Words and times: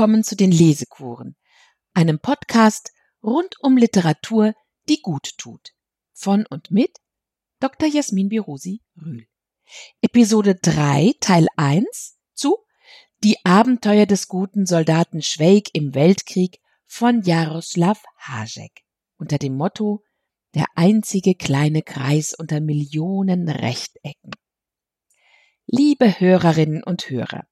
Willkommen 0.00 0.24
zu 0.24 0.34
den 0.34 0.50
Lesekuren, 0.50 1.36
einem 1.92 2.20
Podcast 2.20 2.90
rund 3.22 3.56
um 3.60 3.76
Literatur, 3.76 4.54
die 4.88 5.02
gut 5.02 5.36
tut. 5.36 5.74
Von 6.14 6.46
und 6.46 6.70
mit 6.70 6.96
Dr. 7.58 7.86
Jasmin 7.86 8.30
Birosi 8.30 8.80
Rühl. 8.96 9.26
Episode 10.00 10.54
3, 10.54 11.16
Teil 11.20 11.48
1 11.58 12.16
zu 12.32 12.56
Die 13.22 13.44
Abenteuer 13.44 14.06
des 14.06 14.28
guten 14.28 14.64
Soldaten 14.64 15.20
Schweig 15.20 15.68
im 15.74 15.94
Weltkrieg 15.94 16.62
von 16.86 17.20
Jaroslav 17.20 18.02
Hašek 18.16 18.80
unter 19.18 19.36
dem 19.36 19.54
Motto 19.54 20.02
Der 20.54 20.64
einzige 20.76 21.34
kleine 21.34 21.82
Kreis 21.82 22.32
unter 22.32 22.60
Millionen 22.60 23.50
Rechtecken. 23.50 24.30
Liebe 25.66 26.20
Hörerinnen 26.20 26.82
und 26.82 27.10
Hörer, 27.10 27.46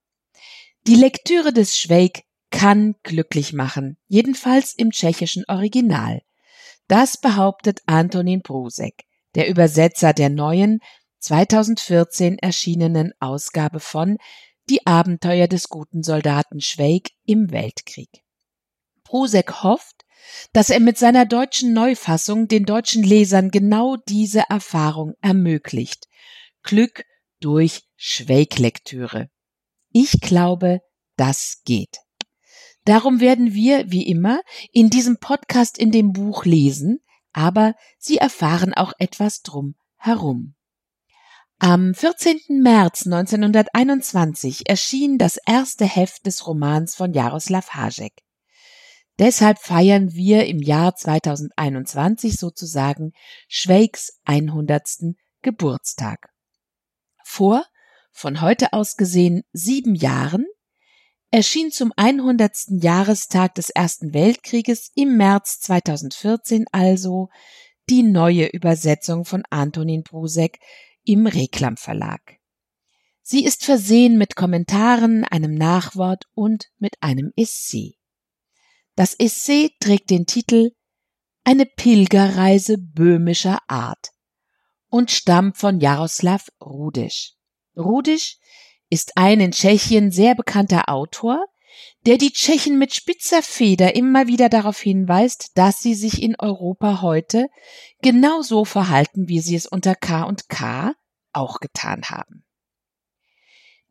die 0.87 0.95
Lektüre 0.95 1.53
des 1.53 1.77
Schweig 1.77 2.23
kann 2.51 2.95
glücklich 3.03 3.53
machen, 3.53 3.97
jedenfalls 4.07 4.73
im 4.73 4.91
tschechischen 4.91 5.45
Original. 5.47 6.21
Das 6.87 7.19
behauptet 7.19 7.81
Antonin 7.85 8.41
Brusek, 8.41 9.05
der 9.35 9.47
Übersetzer 9.47 10.13
der 10.13 10.29
neuen 10.29 10.79
2014 11.19 12.39
erschienenen 12.39 13.11
Ausgabe 13.19 13.79
von 13.79 14.17
Die 14.69 14.85
Abenteuer 14.87 15.47
des 15.47 15.69
guten 15.69 16.03
Soldaten 16.03 16.61
Schweig 16.61 17.09
im 17.25 17.51
Weltkrieg. 17.51 18.23
Brusek 19.03 19.63
hofft, 19.63 20.05
dass 20.53 20.69
er 20.69 20.79
mit 20.79 20.97
seiner 20.97 21.25
deutschen 21.25 21.73
Neufassung 21.73 22.47
den 22.47 22.65
deutschen 22.65 23.03
Lesern 23.03 23.49
genau 23.51 23.95
diese 24.07 24.43
Erfahrung 24.49 25.13
ermöglicht. 25.21 26.07
Glück 26.63 27.03
durch 27.39 27.83
Schweiglektüre. 27.95 29.29
Ich 29.91 30.19
glaube, 30.21 30.81
das 31.15 31.61
geht. 31.65 31.99
Darum 32.85 33.19
werden 33.19 33.53
wir, 33.53 33.91
wie 33.91 34.07
immer, 34.07 34.41
in 34.71 34.89
diesem 34.89 35.17
Podcast 35.17 35.77
in 35.77 35.91
dem 35.91 36.11
Buch 36.13 36.45
lesen, 36.45 36.99
aber 37.33 37.75
Sie 37.97 38.17
erfahren 38.17 38.73
auch 38.73 38.93
etwas 38.99 39.41
drum 39.41 39.75
herum. 39.97 40.55
Am 41.59 41.93
14. 41.93 42.61
März 42.61 43.05
1921 43.05 44.69
erschien 44.69 45.17
das 45.17 45.37
erste 45.45 45.85
Heft 45.85 46.25
des 46.25 46.47
Romans 46.47 46.95
von 46.95 47.11
Jaroslav 47.11 47.71
Hašek. 47.71 48.13
Deshalb 49.19 49.59
feiern 49.59 50.13
wir 50.13 50.47
im 50.47 50.61
Jahr 50.61 50.95
2021 50.95 52.37
sozusagen 52.37 53.11
Schweigs 53.49 54.21
100. 54.23 55.15
Geburtstag. 55.41 56.29
Vor, 57.25 57.65
von 58.13 58.39
heute 58.39 58.71
aus 58.71 58.95
gesehen, 58.95 59.43
sieben 59.51 59.95
Jahren 59.95 60.45
erschien 61.31 61.71
zum 61.71 61.93
100. 61.95 62.81
Jahrestag 62.81 63.55
des 63.55 63.69
Ersten 63.69 64.13
Weltkrieges 64.13 64.91
im 64.95 65.17
März 65.17 65.59
2014 65.61 66.65
also 66.71 67.29
die 67.89 68.03
neue 68.03 68.47
Übersetzung 68.47 69.25
von 69.25 69.43
Antonin 69.49 70.03
Brusek 70.03 70.59
im 71.03 71.27
Reklam 71.27 71.77
Verlag. 71.77 72.39
Sie 73.21 73.45
ist 73.45 73.63
versehen 73.63 74.17
mit 74.17 74.35
Kommentaren, 74.35 75.23
einem 75.23 75.53
Nachwort 75.53 76.25
und 76.33 76.69
mit 76.77 76.95
einem 77.01 77.31
Essay. 77.35 77.95
Das 78.95 79.13
Essay 79.13 79.71
trägt 79.79 80.09
den 80.09 80.25
Titel 80.25 80.71
Eine 81.43 81.65
Pilgerreise 81.65 82.77
böhmischer 82.79 83.59
Art 83.67 84.13
und 84.89 85.11
stammt 85.11 85.57
von 85.57 85.79
Jaroslav 85.79 86.49
Rudisch. 86.59 87.33
Rudisch 87.77 88.39
ist 88.89 89.13
ein 89.15 89.39
in 89.39 89.51
Tschechien 89.51 90.11
sehr 90.11 90.35
bekannter 90.35 90.89
Autor, 90.89 91.45
der 92.05 92.17
die 92.17 92.31
Tschechen 92.31 92.77
mit 92.77 92.93
spitzer 92.93 93.43
Feder 93.43 93.95
immer 93.95 94.27
wieder 94.27 94.49
darauf 94.49 94.79
hinweist, 94.79 95.51
dass 95.55 95.79
sie 95.79 95.93
sich 95.93 96.21
in 96.21 96.35
Europa 96.37 97.01
heute 97.01 97.47
genauso 98.01 98.65
verhalten, 98.65 99.27
wie 99.27 99.41
sie 99.41 99.55
es 99.55 99.65
unter 99.65 99.95
K 99.95 100.23
und 100.23 100.49
K 100.49 100.93
auch 101.33 101.59
getan 101.59 102.03
haben. 102.05 102.45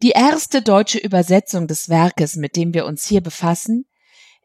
Die 0.02 0.10
erste 0.10 0.62
deutsche 0.62 0.98
Übersetzung 0.98 1.66
des 1.66 1.88
Werkes, 1.88 2.36
mit 2.36 2.56
dem 2.56 2.72
wir 2.72 2.86
uns 2.86 3.04
hier 3.04 3.20
befassen, 3.20 3.86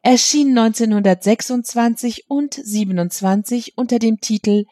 erschien 0.02 0.58
1926 0.58 2.26
und 2.28 2.56
27 2.56 3.78
unter 3.78 4.00
dem 4.00 4.20
Titel 4.20 4.66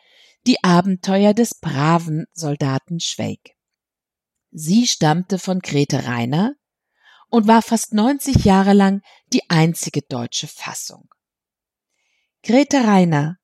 Die 0.47 0.63
Abenteuer 0.63 1.33
des 1.33 1.59
braven 1.59 2.25
Soldaten 2.33 2.99
Schweig. 2.99 3.51
Sie 4.51 4.85
stammte 4.85 5.39
von 5.39 5.59
Grete 5.59 6.05
Reiner 6.05 6.55
und 7.29 7.47
war 7.47 7.61
fast 7.61 7.93
90 7.93 8.43
Jahre 8.43 8.73
lang 8.73 9.01
die 9.31 9.49
einzige 9.49 10.01
deutsche 10.01 10.47
Fassung. 10.47 11.07
Grete 12.43 12.83
Reiner 12.85 13.37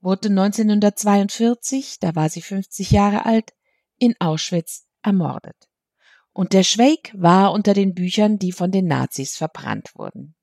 wurde 0.00 0.28
1942, 0.28 1.98
da 2.00 2.14
war 2.14 2.28
sie 2.28 2.42
50 2.42 2.90
Jahre 2.90 3.24
alt, 3.24 3.54
in 3.98 4.14
Auschwitz 4.20 4.86
ermordet. 5.02 5.56
Und 6.32 6.52
der 6.52 6.64
Schweig 6.64 7.12
war 7.14 7.52
unter 7.52 7.72
den 7.72 7.94
Büchern, 7.94 8.38
die 8.38 8.52
von 8.52 8.70
den 8.70 8.86
Nazis 8.86 9.36
verbrannt 9.36 9.92
wurden. 9.94 10.34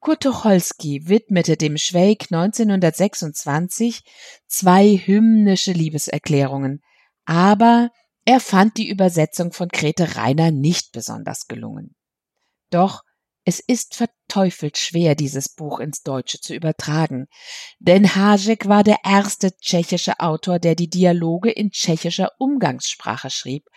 Kurt 0.00 0.24
Tucholsky 0.24 1.08
widmete 1.08 1.56
dem 1.56 1.78
Schweig 1.78 2.26
1926 2.30 4.02
zwei 4.46 4.96
hymnische 4.96 5.72
Liebeserklärungen, 5.72 6.82
aber 7.24 7.90
er 8.26 8.40
fand 8.40 8.76
die 8.76 8.88
Übersetzung 8.88 9.52
von 9.52 9.68
Grete 9.68 10.16
Reiner 10.16 10.50
nicht 10.50 10.92
besonders 10.92 11.46
gelungen. 11.46 11.94
Doch 12.70 13.02
es 13.44 13.60
ist 13.60 13.94
verteufelt 13.94 14.76
schwer, 14.76 15.14
dieses 15.14 15.48
Buch 15.48 15.78
ins 15.78 16.02
Deutsche 16.02 16.40
zu 16.40 16.52
übertragen, 16.52 17.28
denn 17.78 18.16
Hašek 18.16 18.66
war 18.66 18.82
der 18.82 18.98
erste 19.04 19.56
tschechische 19.56 20.18
Autor, 20.18 20.58
der 20.58 20.74
die 20.74 20.90
Dialoge 20.90 21.52
in 21.52 21.70
tschechischer 21.70 22.32
Umgangssprache 22.38 23.30
schrieb, 23.30 23.68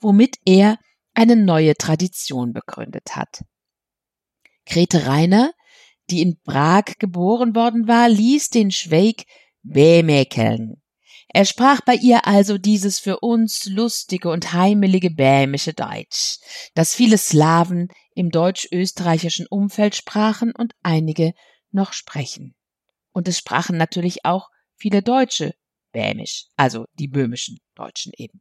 womit 0.00 0.38
er 0.46 0.78
eine 1.12 1.36
neue 1.36 1.74
Tradition 1.74 2.54
begründet 2.54 3.16
hat. 3.16 3.44
Grete 4.64 5.06
Reiner, 5.06 5.52
die 6.08 6.22
in 6.22 6.40
Prag 6.40 6.84
geboren 6.98 7.54
worden 7.54 7.86
war, 7.86 8.08
ließ 8.08 8.48
den 8.48 8.70
Schweig 8.70 9.24
bemäkeln. 9.62 10.80
Er 11.28 11.44
sprach 11.44 11.82
bei 11.82 11.94
ihr 11.94 12.26
also 12.26 12.56
dieses 12.56 12.98
für 12.98 13.20
uns 13.20 13.66
lustige 13.66 14.30
und 14.30 14.52
heimelige 14.54 15.10
bämische 15.10 15.74
Deutsch, 15.74 16.38
das 16.74 16.94
viele 16.94 17.18
Slawen 17.18 17.88
im 18.14 18.30
deutsch-österreichischen 18.30 19.46
Umfeld 19.46 19.94
sprachen 19.94 20.52
und 20.56 20.72
einige 20.82 21.32
noch 21.70 21.92
sprechen. 21.92 22.54
Und 23.12 23.28
es 23.28 23.38
sprachen 23.38 23.76
natürlich 23.76 24.24
auch 24.24 24.48
viele 24.76 25.02
Deutsche 25.02 25.54
bämisch, 25.92 26.46
also 26.56 26.86
die 26.94 27.08
böhmischen 27.08 27.58
Deutschen 27.74 28.12
eben. 28.16 28.40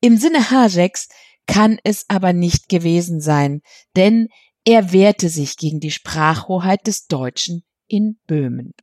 Im 0.00 0.16
Sinne 0.18 0.50
Hajeks 0.50 1.08
kann 1.46 1.78
es 1.82 2.04
aber 2.08 2.32
nicht 2.32 2.68
gewesen 2.68 3.20
sein, 3.20 3.62
denn 3.96 4.28
er 4.64 4.92
wehrte 4.92 5.28
sich 5.28 5.56
gegen 5.56 5.80
die 5.80 5.90
Sprachhoheit 5.90 6.86
des 6.86 7.06
Deutschen 7.06 7.64
in 7.88 8.20
Böhmen. 8.26 8.74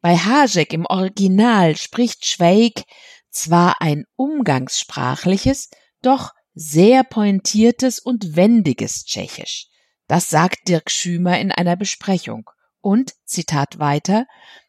Bei 0.00 0.16
Hašek 0.16 0.72
im 0.72 0.86
Original 0.86 1.76
spricht 1.76 2.24
Schweig 2.24 2.84
zwar 3.30 3.80
ein 3.80 4.04
umgangssprachliches, 4.16 5.70
doch 6.02 6.32
sehr 6.54 7.04
pointiertes 7.04 7.98
und 7.98 8.34
wendiges 8.34 9.04
Tschechisch. 9.04 9.66
Das 10.08 10.30
sagt 10.30 10.68
Dirk 10.68 10.90
Schümer 10.90 11.38
in 11.38 11.52
einer 11.52 11.76
Besprechung. 11.76 12.50
Und, 12.80 13.12
Zitat 13.24 13.78
weiter, 13.78 14.26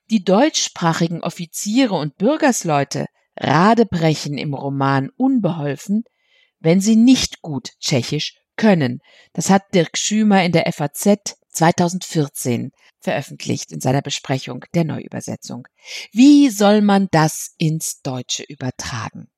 die 0.09 0.23
deutschsprachigen 0.23 1.23
Offiziere 1.23 1.95
und 1.95 2.17
Bürgersleute 2.17 3.05
radebrechen 3.37 4.37
im 4.37 4.53
Roman 4.53 5.09
unbeholfen, 5.15 6.03
wenn 6.59 6.81
sie 6.81 6.97
nicht 6.97 7.41
gut 7.41 7.69
Tschechisch 7.79 8.37
können. 8.57 8.99
Das 9.33 9.49
hat 9.49 9.73
Dirk 9.73 9.97
Schümer 9.97 10.43
in 10.43 10.51
der 10.51 10.71
FAZ 10.71 11.37
2014 11.49 12.71
veröffentlicht 13.01 13.71
in 13.71 13.81
seiner 13.81 14.01
Besprechung 14.01 14.65
der 14.73 14.85
Neuübersetzung. 14.85 15.67
Wie 16.11 16.49
soll 16.49 16.81
man 16.81 17.07
das 17.11 17.53
ins 17.57 18.01
Deutsche 18.01 18.43
übertragen? 18.43 19.29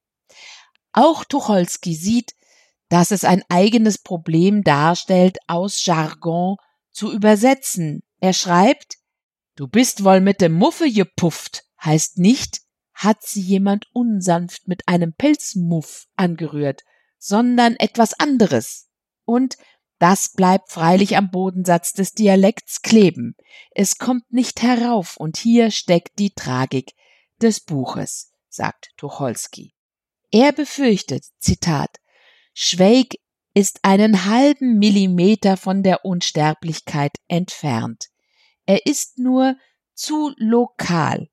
Auch 0.92 1.24
Tucholsky 1.24 1.96
sieht, 1.96 2.34
dass 2.90 3.12
es 3.12 3.24
ein 3.24 3.44
eigenes 3.50 3.98
Problem 3.98 4.64
darstellt, 4.64 5.40
aus 5.48 5.84
Jargon 5.86 6.58
zu 6.92 7.12
übersetzen. 7.12 8.04
Er 8.20 8.34
schreibt, 8.34 8.98
Du 9.56 9.68
bist 9.68 10.04
wohl 10.04 10.20
mit 10.20 10.42
dem 10.42 10.54
Muffe 10.54 10.92
gepufft, 10.92 11.66
heißt 11.84 12.18
nicht, 12.18 12.62
hat 12.94 13.24
sie 13.24 13.42
jemand 13.42 13.88
unsanft 13.94 14.68
mit 14.68 14.88
einem 14.88 15.14
Pelzmuff 15.14 16.08
angerührt, 16.16 16.84
sondern 17.20 17.76
etwas 17.76 18.14
anderes. 18.20 18.90
Und 19.26 19.58
das 20.04 20.34
bleibt 20.34 20.70
freilich 20.70 21.16
am 21.16 21.32
Bodensatz 21.32 21.94
des 21.94 22.12
Dialekts 22.12 22.82
kleben. 22.82 23.38
Es 23.72 23.98
kommt 23.98 24.34
nicht 24.34 24.62
herauf, 24.62 25.16
und 25.16 25.38
hier 25.38 25.72
steckt 25.72 26.20
die 26.20 26.34
Tragik 26.34 26.92
des 27.42 27.62
Buches, 27.62 28.34
sagt 28.50 28.90
Tucholsky. 28.98 29.74
Er 30.30 30.52
befürchtet, 30.52 31.24
Zitat, 31.40 32.02
Schweig 32.54 33.16
ist 33.54 33.80
einen 33.84 34.26
halben 34.26 34.78
Millimeter 34.78 35.56
von 35.56 35.84
der 35.84 36.04
Unsterblichkeit 36.04 37.14
entfernt. 37.30 38.08
Er 38.66 38.86
ist 38.86 39.20
nur 39.20 39.56
zu 39.94 40.34
lokal. 40.36 41.30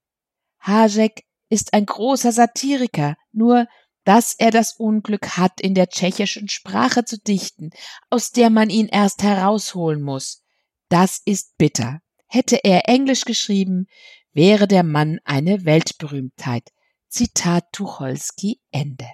Hašek 0.61 1.25
ist 1.49 1.75
ein 1.75 1.87
großer 1.87 2.31
Satiriker, 2.31 3.17
nur 3.33 3.67
dass 4.05 4.35
er 4.35 4.51
das 4.51 4.73
Unglück 4.73 5.37
hat, 5.37 5.61
in 5.61 5.75
der 5.75 5.89
tschechischen 5.89 6.49
Sprache 6.49 7.05
zu 7.05 7.19
dichten, 7.19 7.71
aus 8.09 8.31
der 8.31 8.51
man 8.51 8.71
ihn 8.71 8.89
erst 8.89 9.23
herausholen 9.23 10.03
muss. 10.03 10.43
Das 10.89 11.21
ist 11.25 11.57
bitter. 11.59 12.01
Hätte 12.27 12.65
er 12.65 12.89
Englisch 12.89 13.25
geschrieben, 13.25 13.87
wäre 14.33 14.67
der 14.67 14.83
Mann 14.83 15.19
eine 15.25 15.65
Weltberühmtheit. 15.65 16.71
Zitat 17.09 17.73
Tucholsky 17.73 18.61
Ende. 18.71 19.09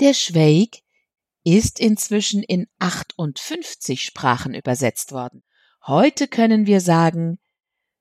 Der 0.00 0.14
Schweig 0.14 0.78
ist 1.44 1.78
inzwischen 1.78 2.42
in 2.42 2.66
58 2.78 4.02
Sprachen 4.02 4.54
übersetzt 4.54 5.12
worden. 5.12 5.42
Heute 5.86 6.28
können 6.28 6.66
wir 6.66 6.80
sagen, 6.80 7.38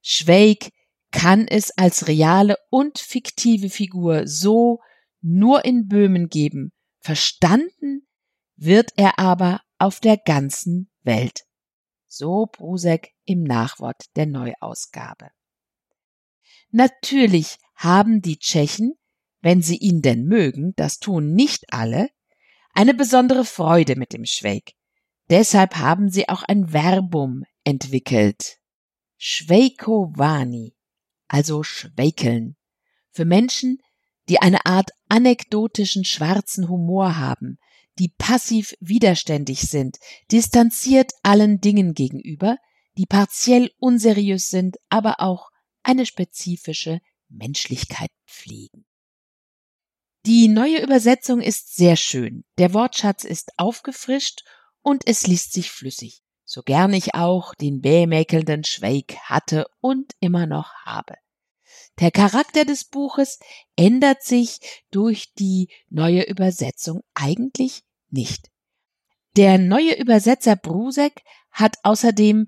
Schweig 0.01 0.71
kann 1.11 1.47
es 1.47 1.71
als 1.71 2.07
reale 2.07 2.57
und 2.69 2.99
fiktive 2.99 3.69
Figur 3.69 4.27
so 4.27 4.79
nur 5.21 5.65
in 5.65 5.87
Böhmen 5.87 6.29
geben, 6.29 6.71
verstanden 6.99 8.07
wird 8.55 8.91
er 8.97 9.19
aber 9.19 9.61
auf 9.77 9.99
der 9.99 10.17
ganzen 10.17 10.89
Welt. 11.03 11.45
So 12.07 12.47
Brusek 12.51 13.13
im 13.25 13.43
Nachwort 13.43 14.05
der 14.15 14.25
Neuausgabe. 14.25 15.29
Natürlich 16.71 17.57
haben 17.75 18.21
die 18.21 18.37
Tschechen, 18.37 18.93
wenn 19.41 19.61
sie 19.61 19.77
ihn 19.77 20.01
denn 20.01 20.25
mögen, 20.25 20.73
das 20.75 20.99
tun 20.99 21.33
nicht 21.33 21.71
alle, 21.71 22.09
eine 22.73 22.93
besondere 22.93 23.45
Freude 23.45 23.95
mit 23.95 24.13
dem 24.13 24.25
Schweig. 24.25 24.73
Deshalb 25.29 25.75
haben 25.75 26.09
sie 26.09 26.27
auch 26.29 26.43
ein 26.43 26.69
Verbum 26.69 27.43
entwickelt. 27.63 28.57
Schweikovani, 29.17 30.75
also 31.27 31.63
schweikeln, 31.63 32.55
für 33.11 33.25
Menschen, 33.25 33.79
die 34.29 34.39
eine 34.39 34.65
Art 34.65 34.91
anekdotischen 35.09 36.05
schwarzen 36.05 36.69
Humor 36.69 37.17
haben, 37.17 37.57
die 37.97 38.13
passiv 38.17 38.75
widerständig 38.79 39.61
sind, 39.61 39.97
distanziert 40.31 41.11
allen 41.23 41.59
Dingen 41.59 41.93
gegenüber, 41.93 42.57
die 42.97 43.05
partiell 43.05 43.71
unseriös 43.79 44.47
sind, 44.47 44.77
aber 44.89 45.19
auch 45.19 45.49
eine 45.83 46.05
spezifische 46.05 47.01
Menschlichkeit 47.27 48.11
pflegen. 48.27 48.85
Die 50.25 50.47
neue 50.47 50.81
Übersetzung 50.81 51.41
ist 51.41 51.75
sehr 51.75 51.95
schön, 51.95 52.43
der 52.57 52.73
Wortschatz 52.73 53.23
ist 53.23 53.51
aufgefrischt 53.57 54.43
und 54.81 55.07
es 55.07 55.25
liest 55.25 55.53
sich 55.53 55.71
flüssig, 55.71 56.21
so 56.45 56.61
gern 56.61 56.93
ich 56.93 57.15
auch 57.15 57.55
den 57.55 57.81
bämäkelnden 57.81 58.63
Schweig 58.63 59.15
hatte 59.23 59.65
und 59.81 60.13
immer 60.19 60.45
noch 60.45 60.73
habe. 60.85 61.15
Der 61.99 62.11
Charakter 62.11 62.63
des 62.63 62.85
Buches 62.85 63.39
ändert 63.75 64.23
sich 64.23 64.59
durch 64.89 65.33
die 65.33 65.69
neue 65.89 66.23
Übersetzung 66.23 67.01
eigentlich 67.13 67.83
nicht. 68.09 68.49
Der 69.35 69.57
neue 69.57 69.99
Übersetzer 69.99 70.55
Brusek 70.55 71.23
hat 71.51 71.75
außerdem 71.83 72.47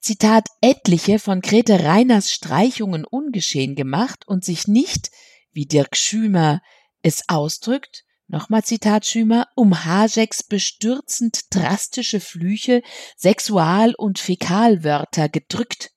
Zitat 0.00 0.48
etliche 0.60 1.18
von 1.18 1.40
Grete 1.40 1.84
Reiners 1.84 2.30
Streichungen 2.30 3.04
ungeschehen 3.04 3.74
gemacht 3.74 4.26
und 4.26 4.44
sich 4.44 4.68
nicht, 4.68 5.10
wie 5.50 5.66
Dirk 5.66 5.96
Schümer 5.96 6.62
es 7.02 7.28
ausdrückt, 7.28 8.04
nochmal 8.28 8.62
Zitat 8.62 9.06
Schümer, 9.06 9.48
um 9.56 9.84
Hajeks 9.84 10.44
bestürzend 10.44 11.46
drastische 11.50 12.20
Flüche, 12.20 12.82
Sexual- 13.16 13.94
und 13.96 14.20
Fäkalwörter 14.20 15.28
gedrückt 15.28 15.90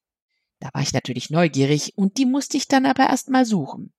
da 0.61 0.69
war 0.73 0.81
ich 0.81 0.93
natürlich 0.93 1.29
neugierig 1.29 1.97
und 1.97 2.17
die 2.17 2.25
musste 2.25 2.55
ich 2.55 2.67
dann 2.67 2.85
aber 2.85 3.09
erst 3.09 3.29
mal 3.29 3.45
suchen. 3.45 3.93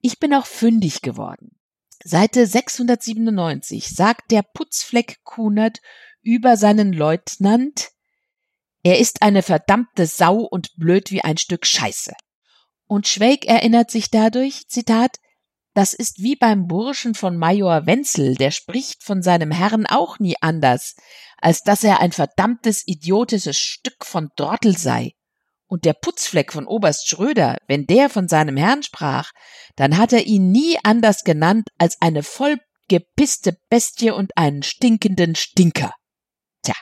Ich 0.00 0.18
bin 0.18 0.34
auch 0.34 0.46
fündig 0.46 1.02
geworden. 1.02 1.60
Seite 2.02 2.46
697 2.46 3.90
sagt 3.90 4.30
der 4.30 4.42
Putzfleck 4.42 5.22
Kunert 5.22 5.80
über 6.22 6.56
seinen 6.56 6.92
Leutnant, 6.92 7.90
er 8.82 8.98
ist 8.98 9.20
eine 9.20 9.42
verdammte 9.42 10.06
Sau 10.06 10.38
und 10.38 10.74
blöd 10.76 11.10
wie 11.10 11.22
ein 11.22 11.36
Stück 11.36 11.66
Scheiße. 11.66 12.12
Und 12.86 13.06
Schweig 13.06 13.44
erinnert 13.44 13.90
sich 13.90 14.10
dadurch, 14.10 14.68
Zitat, 14.68 15.18
das 15.74 15.92
ist 15.92 16.18
wie 16.18 16.34
beim 16.34 16.66
Burschen 16.66 17.14
von 17.14 17.36
Major 17.36 17.86
Wenzel, 17.86 18.34
der 18.34 18.50
spricht 18.50 19.04
von 19.04 19.22
seinem 19.22 19.50
Herrn 19.50 19.86
auch 19.86 20.18
nie 20.18 20.36
anders, 20.40 20.96
als 21.36 21.62
dass 21.62 21.84
er 21.84 22.00
ein 22.00 22.12
verdammtes 22.12 22.82
idiotisches 22.86 23.58
Stück 23.58 24.04
von 24.04 24.30
Trottel 24.34 24.76
sei. 24.76 25.12
Und 25.70 25.84
der 25.84 25.94
Putzfleck 25.94 26.52
von 26.52 26.66
Oberst 26.66 27.08
Schröder, 27.08 27.56
wenn 27.68 27.86
der 27.86 28.10
von 28.10 28.26
seinem 28.26 28.56
Herrn 28.56 28.82
sprach, 28.82 29.30
dann 29.76 29.98
hat 29.98 30.12
er 30.12 30.26
ihn 30.26 30.50
nie 30.50 30.76
anders 30.82 31.22
genannt 31.22 31.68
als 31.78 31.96
eine 32.00 32.24
vollgepisste 32.24 33.56
Bestie 33.68 34.10
und 34.10 34.36
einen 34.36 34.64
stinkenden 34.64 35.36
Stinker. 35.36 35.94
Tja, 36.64 36.74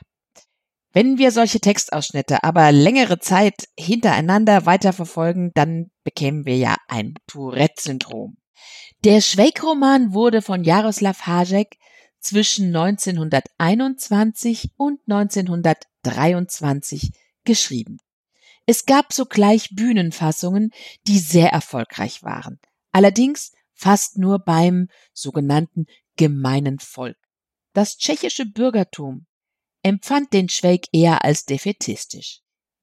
wenn 0.95 1.19
wir 1.19 1.33
solche 1.33 1.61
Textausschnitte 1.61 2.43
aber 2.43 2.73
längere 2.73 3.19
Zeit 3.19 3.67
hintereinander 3.79 4.65
weiterverfolgen, 4.65 5.51
dann 5.53 5.91
bekämen 6.03 6.47
wir 6.47 6.57
ja 6.57 6.75
ein 6.89 7.13
Tourette-Syndrom. 7.27 8.39
Der 9.05 9.21
Schweig-Roman 9.21 10.15
wurde 10.15 10.41
von 10.41 10.65
Jaroslav 10.65 11.27
Hajek 11.27 11.77
zwischen 12.21 12.75
1921 12.75 14.71
und 14.79 15.01
1923 15.07 17.11
geschrieben. 17.45 17.99
Es 18.71 18.85
gab 18.85 19.15
sogleich 19.15 19.71
Bühnenfassungen, 19.71 20.73
die 21.07 21.21
sehr 21.21 21.49
erfolgreich 21.49 22.23
waren. 22.23 22.61
Allerdings 22.93 23.53
fast 23.73 24.19
nur 24.19 24.41
beim 24.41 24.89
sogenannten 25.15 25.87
gemeinen 26.17 26.79
Volk. 26.79 27.17
Das 27.73 27.97
tschechische 27.97 28.45
Bürgertum 28.45 29.25
empfand 29.83 30.35
den 30.35 30.51
Schweig 30.51 30.83
eher 30.93 31.25
als 31.25 31.47
defetistisch. 31.47 32.43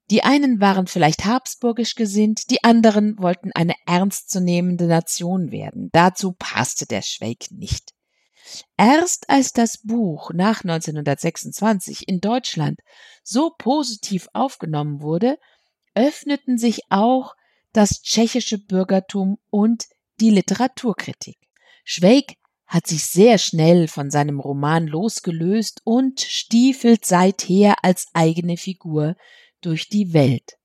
Die 0.09 0.23
einen 0.23 0.59
waren 0.59 0.87
vielleicht 0.87 1.25
habsburgisch 1.25 1.93
gesinnt, 1.93 2.49
die 2.49 2.63
anderen 2.63 3.19
wollten 3.19 3.51
eine 3.51 3.75
ernstzunehmende 3.85 4.87
Nation 4.87 5.51
werden. 5.51 5.89
Dazu 5.91 6.31
passte 6.31 6.87
der 6.87 7.03
Schweig 7.03 7.51
nicht. 7.51 7.93
Erst 8.75 9.29
als 9.29 9.53
das 9.53 9.81
Buch 9.83 10.31
nach 10.33 10.63
1926 10.63 12.07
in 12.07 12.21
Deutschland 12.21 12.79
so 13.23 13.51
positiv 13.55 14.27
aufgenommen 14.33 15.01
wurde, 15.01 15.37
öffneten 15.95 16.57
sich 16.57 16.81
auch 16.89 17.35
das 17.73 18.01
tschechische 18.01 18.57
Bürgertum 18.57 19.37
und 19.49 19.85
die 20.19 20.29
Literaturkritik. 20.29 21.37
Schweig 21.83 22.35
hat 22.67 22.87
sich 22.87 23.05
sehr 23.05 23.37
schnell 23.37 23.87
von 23.87 24.09
seinem 24.09 24.39
Roman 24.39 24.87
losgelöst 24.87 25.81
und 25.83 26.21
stiefelt 26.21 27.05
seither 27.05 27.83
als 27.83 28.07
eigene 28.13 28.57
Figur 28.57 29.15
durch 29.61 29.89
die 29.89 30.13
Welt. 30.13 30.57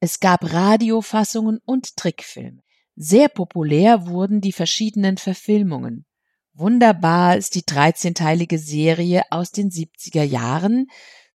Es 0.00 0.20
gab 0.20 0.52
Radiofassungen 0.52 1.60
und 1.64 1.96
Trickfilme. 1.96 2.62
Sehr 2.94 3.28
populär 3.28 4.06
wurden 4.06 4.40
die 4.40 4.52
verschiedenen 4.52 5.18
Verfilmungen. 5.18 6.06
Wunderbar 6.52 7.36
ist 7.36 7.54
die 7.54 7.62
13-teilige 7.62 8.58
Serie 8.58 9.22
aus 9.30 9.50
den 9.50 9.70
70er 9.70 10.22
Jahren 10.22 10.88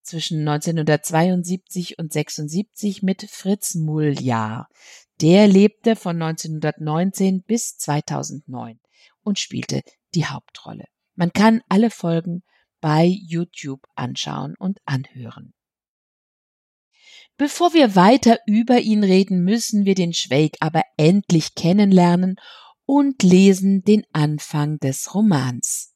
zwischen 0.09 0.41
1972 0.41 1.99
und 1.99 2.13
76 2.13 3.03
mit 3.03 3.29
Fritz 3.31 3.75
Muljar. 3.75 4.69
Der 5.21 5.47
lebte 5.47 5.97
von 5.97 6.21
1919 6.21 7.43
bis 7.43 7.77
2009 7.77 8.81
und 9.23 9.39
spielte 9.39 9.83
die 10.15 10.27
Hauptrolle. 10.27 10.85
Man 11.15 11.33
kann 11.33 11.61
alle 11.69 11.91
Folgen 11.91 12.43
bei 12.81 13.05
YouTube 13.05 13.83
anschauen 13.95 14.55
und 14.59 14.79
anhören. 14.85 15.53
Bevor 17.37 17.73
wir 17.75 17.95
weiter 17.95 18.39
über 18.47 18.81
ihn 18.81 19.05
reden, 19.05 19.45
müssen 19.45 19.85
wir 19.85 19.95
den 19.95 20.13
Schweig 20.13 20.57
aber 20.61 20.83
endlich 20.97 21.55
kennenlernen 21.55 22.37
und 22.85 23.23
lesen 23.23 23.83
den 23.83 24.05
Anfang 24.13 24.79
des 24.79 25.15
Romans. 25.15 25.95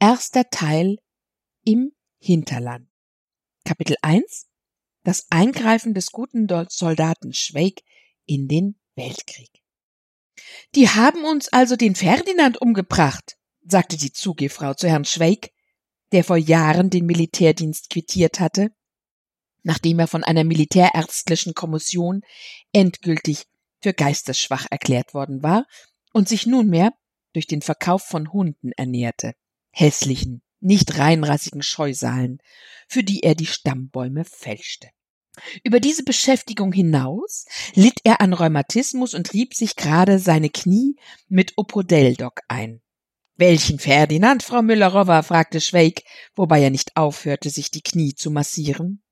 Erster 0.00 0.50
Teil 0.50 0.98
im 1.64 1.92
Hinterland. 2.18 2.88
Kapitel 3.64 3.96
1 4.02 4.48
Das 5.04 5.26
Eingreifen 5.30 5.94
des 5.94 6.10
guten 6.10 6.48
Soldaten 6.68 7.32
Schweig 7.32 7.82
in 8.26 8.48
den 8.48 8.74
Weltkrieg. 8.96 9.50
Die 10.74 10.88
haben 10.88 11.24
uns 11.24 11.48
also 11.48 11.76
den 11.76 11.94
Ferdinand 11.94 12.60
umgebracht, 12.60 13.36
sagte 13.64 13.96
die 13.96 14.12
Zugehfrau 14.12 14.74
zu 14.74 14.88
Herrn 14.88 15.04
Schweig, 15.04 15.50
der 16.10 16.24
vor 16.24 16.36
Jahren 16.36 16.90
den 16.90 17.06
Militärdienst 17.06 17.90
quittiert 17.90 18.40
hatte, 18.40 18.70
nachdem 19.62 20.00
er 20.00 20.08
von 20.08 20.24
einer 20.24 20.44
militärärztlichen 20.44 21.54
Kommission 21.54 22.22
endgültig 22.72 23.44
für 23.80 23.92
geistesschwach 23.92 24.66
erklärt 24.70 25.14
worden 25.14 25.42
war 25.42 25.66
und 26.12 26.28
sich 26.28 26.46
nunmehr 26.46 26.92
durch 27.32 27.46
den 27.46 27.62
Verkauf 27.62 28.02
von 28.02 28.32
Hunden 28.32 28.72
ernährte, 28.72 29.34
hässlichen, 29.70 30.42
nicht 30.60 30.98
reinrassigen 30.98 31.62
Scheusalen, 31.62 32.38
für 32.88 33.02
die 33.02 33.20
er 33.22 33.34
die 33.34 33.46
Stammbäume 33.46 34.24
fälschte. 34.24 34.88
Über 35.64 35.80
diese 35.80 36.04
Beschäftigung 36.04 36.72
hinaus 36.72 37.46
litt 37.74 38.00
er 38.04 38.20
an 38.20 38.34
Rheumatismus 38.34 39.14
und 39.14 39.32
rieb 39.32 39.54
sich 39.54 39.76
gerade 39.76 40.18
seine 40.18 40.50
Knie 40.50 40.96
mit 41.28 41.54
Opodeldoc 41.56 42.40
ein. 42.48 42.82
Welchen 43.36 43.78
Ferdinand, 43.78 44.42
Frau 44.42 44.60
Müller-Rover? 44.60 45.22
fragte 45.22 45.60
Schweig, 45.60 46.02
wobei 46.34 46.62
er 46.62 46.70
nicht 46.70 46.96
aufhörte, 46.96 47.48
sich 47.48 47.70
die 47.70 47.80
Knie 47.80 48.14
zu 48.14 48.30
massieren. 48.30 49.02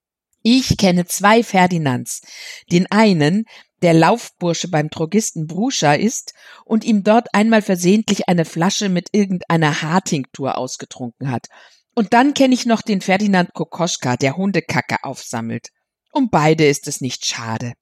Ich 0.42 0.76
kenne 0.76 1.06
zwei 1.06 1.42
Ferdinands. 1.42 2.22
Den 2.70 2.86
einen, 2.90 3.44
der 3.82 3.94
Laufbursche 3.94 4.68
beim 4.68 4.88
Drogisten 4.88 5.46
Bruscha 5.46 5.94
ist 5.94 6.34
und 6.64 6.84
ihm 6.84 7.02
dort 7.02 7.34
einmal 7.34 7.62
versehentlich 7.62 8.28
eine 8.28 8.44
Flasche 8.44 8.88
mit 8.88 9.08
irgendeiner 9.12 9.82
Haartinktur 9.82 10.58
ausgetrunken 10.58 11.30
hat. 11.30 11.46
Und 11.94 12.12
dann 12.12 12.34
kenne 12.34 12.54
ich 12.54 12.66
noch 12.66 12.82
den 12.82 13.00
Ferdinand 13.00 13.52
Kokoschka, 13.52 14.16
der 14.16 14.36
Hundekacke 14.36 15.02
aufsammelt. 15.02 15.68
Um 16.12 16.30
beide 16.30 16.66
ist 16.66 16.88
es 16.88 17.00
nicht 17.00 17.26
schade. 17.26 17.74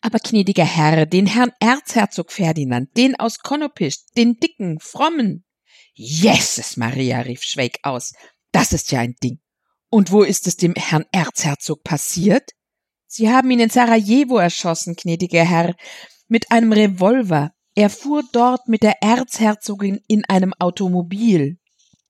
Aber 0.00 0.18
gnädiger 0.18 0.64
Herr, 0.64 1.06
den 1.06 1.26
Herrn 1.26 1.52
Erzherzog 1.60 2.32
Ferdinand, 2.32 2.96
den 2.96 3.18
aus 3.18 3.38
Konopisch, 3.38 4.06
den 4.16 4.38
dicken, 4.38 4.78
frommen. 4.80 5.44
Jesus 5.92 6.76
Maria, 6.76 7.20
rief 7.20 7.42
Schweig 7.42 7.78
aus. 7.82 8.12
Das 8.52 8.72
ist 8.72 8.92
ja 8.92 9.00
ein 9.00 9.16
Ding. 9.22 9.40
Und 9.88 10.12
wo 10.12 10.22
ist 10.22 10.46
es 10.46 10.56
dem 10.56 10.74
Herrn 10.74 11.04
Erzherzog 11.12 11.82
passiert? 11.82 12.52
Sie 13.06 13.30
haben 13.30 13.50
ihn 13.50 13.60
in 13.60 13.70
Sarajevo 13.70 14.38
erschossen, 14.38 14.94
gnädiger 14.96 15.44
Herr, 15.44 15.74
mit 16.28 16.50
einem 16.50 16.72
Revolver. 16.72 17.52
Er 17.74 17.90
fuhr 17.90 18.22
dort 18.32 18.68
mit 18.68 18.82
der 18.82 19.02
Erzherzogin 19.02 20.00
in 20.08 20.24
einem 20.24 20.54
Automobil. 20.58 21.58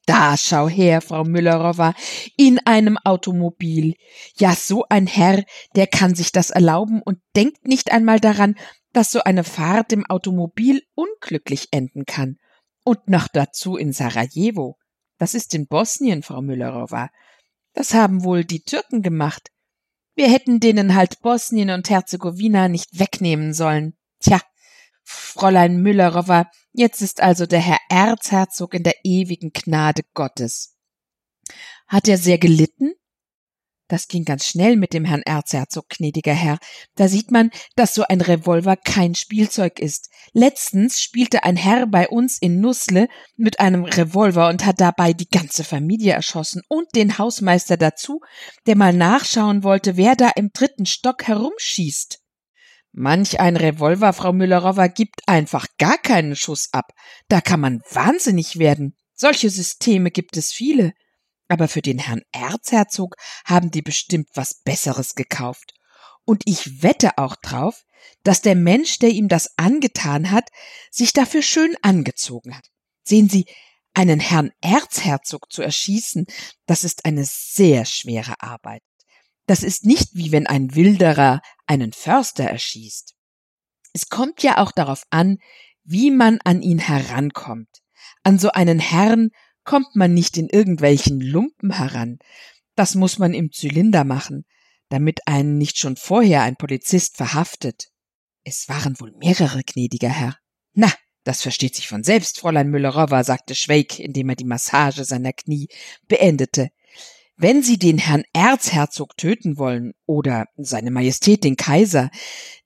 Da 0.07 0.37
schau 0.37 0.69
her, 0.69 1.00
Frau 1.00 1.25
Müllerowa, 1.25 1.93
in 2.37 2.61
einem 2.65 2.97
Automobil. 2.99 3.95
Ja, 4.38 4.55
so 4.55 4.85
ein 4.88 5.09
Herr, 5.09 5.45
der 5.75 5.88
kann 5.88 6.15
sich 6.15 6.31
das 6.31 6.50
erlauben 6.50 7.03
und 7.03 7.19
denkt 7.35 7.67
nicht 7.67 7.91
einmal 7.91 8.21
daran, 8.21 8.55
dass 8.93 9.11
so 9.11 9.21
eine 9.25 9.43
Fahrt 9.43 9.93
im 9.93 10.07
Automobil 10.07 10.83
unglücklich 10.95 11.69
enden 11.73 12.05
kann. 12.07 12.37
Und 12.85 13.09
noch 13.09 13.26
dazu 13.26 13.76
in 13.76 13.93
Sarajevo. 13.93 14.79
Das 15.19 15.35
ist 15.35 15.53
in 15.55 15.67
Bosnien, 15.67 16.23
Frau 16.23 16.41
Müllerowa. 16.41 17.11
Das 17.75 17.93
haben 17.93 18.23
wohl 18.23 18.45
die 18.45 18.62
Türken 18.62 19.03
gemacht. 19.03 19.50
Wir 20.16 20.30
hätten 20.30 20.61
denen 20.61 20.94
halt 20.94 21.20
Bosnien 21.20 21.68
und 21.68 21.90
Herzegowina 21.90 22.68
nicht 22.68 22.99
wegnehmen 22.99 23.52
sollen. 23.52 23.99
Tja, 24.18 24.40
Fräulein 25.04 25.82
Müllerowa, 25.82 26.50
jetzt 26.73 27.02
ist 27.02 27.23
also 27.23 27.44
der 27.44 27.61
Herr 27.61 27.78
Erzherzog 27.90 28.73
in 28.73 28.82
der 28.82 28.94
ewigen 29.04 29.52
Gnade 29.52 30.02
Gottes. 30.14 30.75
Hat 31.87 32.08
er 32.08 32.16
sehr 32.16 32.38
gelitten? 32.38 32.94
Das 33.88 34.09
ging 34.09 34.25
ganz 34.25 34.45
schnell 34.47 34.76
mit 34.76 34.93
dem 34.93 35.05
Herrn 35.05 35.23
Erzherzog, 35.23 35.88
gnädiger 35.90 36.35
Herr. 36.35 36.59
Da 36.97 37.07
sieht 37.07 37.31
man, 37.31 37.50
dass 37.76 37.95
so 37.95 38.02
ein 38.02 38.21
Revolver 38.21 38.76
kein 38.76 39.14
Spielzeug 39.14 39.78
ist. 39.78 40.11
Letztens 40.33 41.00
spielte 41.00 41.45
ein 41.45 41.57
Herr 41.57 41.87
bei 41.87 42.09
uns 42.09 42.38
in 42.38 42.61
Nussle 42.61 43.09
mit 43.37 43.61
einem 43.61 43.85
Revolver 43.85 44.49
und 44.49 44.66
hat 44.66 44.81
dabei 44.81 45.12
die 45.12 45.28
ganze 45.28 45.62
Familie 45.62 46.14
erschossen 46.14 46.62
und 46.69 46.97
den 46.97 47.19
Hausmeister 47.19 47.76
dazu, 47.76 48.21
der 48.66 48.76
mal 48.76 48.93
nachschauen 48.93 49.62
wollte, 49.62 49.97
wer 49.97 50.16
da 50.16 50.31
im 50.35 50.50
dritten 50.52 50.87
Stock 50.87 51.23
herumschießt. 51.25 52.19
Manch 52.90 53.38
ein 53.38 53.57
Revolver, 53.57 54.12
Frau 54.14 54.33
Müllerowa, 54.33 54.88
gibt 54.88 55.21
einfach 55.26 55.66
gar 55.78 55.99
keinen 55.99 56.35
Schuss 56.35 56.71
ab. 56.73 56.93
Da 57.28 57.40
kann 57.40 57.61
man 57.61 57.83
wahnsinnig 57.90 58.59
werden. 58.59 58.97
Solche 59.14 59.50
Systeme 59.50 60.11
gibt 60.11 60.37
es 60.37 60.52
viele. 60.52 60.93
Aber 61.49 61.69
für 61.69 61.83
den 61.83 61.99
Herrn 61.99 62.23
Erzherzog 62.33 63.17
haben 63.45 63.71
die 63.71 63.83
bestimmt 63.83 64.29
was 64.35 64.62
Besseres 64.62 65.15
gekauft. 65.15 65.75
Und 66.25 66.43
ich 66.45 66.83
wette 66.83 67.19
auch 67.19 67.37
drauf, 67.37 67.85
dass 68.23 68.43
der 68.43 68.57
Mensch, 68.57 68.99
der 68.99 69.11
ihm 69.11 69.29
das 69.29 69.57
angetan 69.57 70.31
hat, 70.31 70.49
sich 70.91 71.12
dafür 71.12 71.43
schön 71.43 71.76
angezogen 71.83 72.57
hat. 72.57 72.67
Sehen 73.05 73.29
Sie, 73.29 73.47
einen 73.95 74.21
Herrn 74.21 74.50
Erzherzog 74.61 75.50
zu 75.50 75.62
erschießen, 75.62 76.26
das 76.67 76.85
ist 76.85 77.05
eine 77.05 77.25
sehr 77.25 77.85
schwere 77.87 78.43
Arbeit. 78.43 78.83
Das 79.47 79.62
ist 79.62 79.87
nicht 79.87 80.09
wie 80.12 80.33
wenn 80.33 80.47
ein 80.47 80.75
Wilderer 80.75 81.41
einen 81.67 81.93
Förster 81.93 82.45
erschießt. 82.45 83.15
Es 83.93 84.09
kommt 84.09 84.43
ja 84.43 84.59
auch 84.59 84.73
darauf 84.73 85.05
an, 85.11 85.38
wie 85.85 86.11
man 86.11 86.41
an 86.45 86.61
ihn 86.61 86.79
herankommt. 86.79 87.69
An 88.23 88.38
so 88.38 88.50
einen 88.50 88.81
Herrn 88.81 89.31
kommt 89.66 89.94
man 89.94 90.14
nicht 90.14 90.38
in 90.38 90.49
irgendwelchen 90.49 91.20
Lumpen 91.20 91.73
heran. 91.73 92.18
Das 92.75 92.94
muss 92.94 93.18
man 93.18 93.35
im 93.35 93.52
Zylinder 93.52 94.04
machen, 94.04 94.46
damit 94.88 95.26
einen 95.26 95.58
nicht 95.58 95.76
schon 95.76 95.96
vorher 95.96 96.42
ein 96.42 96.56
Polizist 96.56 97.16
verhaftet. 97.16 97.88
Es 98.44 98.68
waren 98.68 98.99
wohl 99.00 99.12
mehrere, 99.18 99.62
gnädiger 99.62 100.08
Herr. 100.08 100.38
Na, 100.73 100.90
das 101.25 101.42
versteht 101.42 101.75
sich 101.75 101.88
von 101.88 102.04
selbst, 102.04 102.38
Fräulein 102.38 102.70
Müllerowa, 102.70 103.25
sagte 103.25 103.56
Schweig, 103.56 103.99
indem 103.99 104.28
er 104.28 104.37
die 104.37 104.44
Massage 104.44 105.04
seiner 105.04 105.32
Knie 105.32 105.68
beendete. 106.06 106.68
Wenn 107.37 107.62
Sie 107.62 107.78
den 107.78 107.99
Herrn 107.99 108.23
Erzherzog 108.32 109.16
töten 109.16 109.58
wollen 109.58 109.92
oder 110.06 110.46
seine 110.56 110.90
Majestät 110.90 111.44
den 111.44 111.56
Kaiser, 111.56 112.11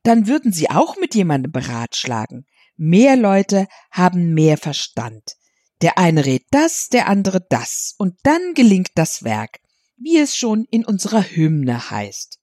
dann 0.03 0.27
würden 0.27 0.53
Sie 0.53 0.71
auch 0.71 0.97
mit 0.97 1.15
jemandem 1.15 1.51
beratschlagen. 1.51 2.47
Mehr 2.77 3.17
Leute 3.17 3.67
haben 3.91 4.35
mehr 4.35 4.59
Verstand. 4.59 5.37
Der 5.83 5.99
eine 5.99 6.27
rät 6.27 6.45
das, 6.51 6.89
der 6.89 7.09
andere 7.09 7.45
das, 7.49 7.95
und 7.99 8.19
dann 8.23 8.55
gelingt 8.55 8.91
das 8.97 9.23
Werk, 9.23 9.61
wie 9.97 10.19
es 10.19 10.37
schon 10.37 10.65
in 10.71 10.85
unserer 10.85 11.23
Hymne 11.23 11.91
heißt. 11.91 12.39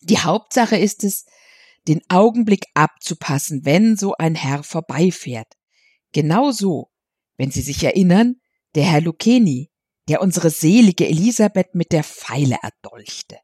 Die 0.00 0.18
Hauptsache 0.18 0.76
ist 0.76 1.04
es, 1.04 1.26
den 1.88 2.00
Augenblick 2.08 2.66
abzupassen, 2.74 3.64
wenn 3.64 3.96
so 3.96 4.14
ein 4.14 4.34
Herr 4.34 4.62
vorbeifährt. 4.62 5.48
Genauso, 6.12 6.90
wenn 7.36 7.50
Sie 7.50 7.62
sich 7.62 7.82
erinnern, 7.82 8.36
der 8.74 8.84
Herr 8.84 9.00
Lucchini, 9.00 9.70
der 10.08 10.20
unsere 10.20 10.50
selige 10.50 11.08
Elisabeth 11.08 11.74
mit 11.74 11.92
der 11.92 12.04
Pfeile 12.04 12.56
erdolchte. 12.62 13.38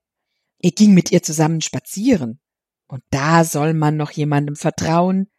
Er 0.59 0.71
ging 0.73 0.93
mit 0.93 1.13
ihr 1.13 1.23
zusammen 1.23 1.61
spazieren. 1.61 2.41
Und 2.89 3.03
da 3.11 3.45
soll 3.45 3.75
man 3.75 3.97
noch 3.97 4.11
jemandem 4.11 4.57
vertrauen, 4.57 5.31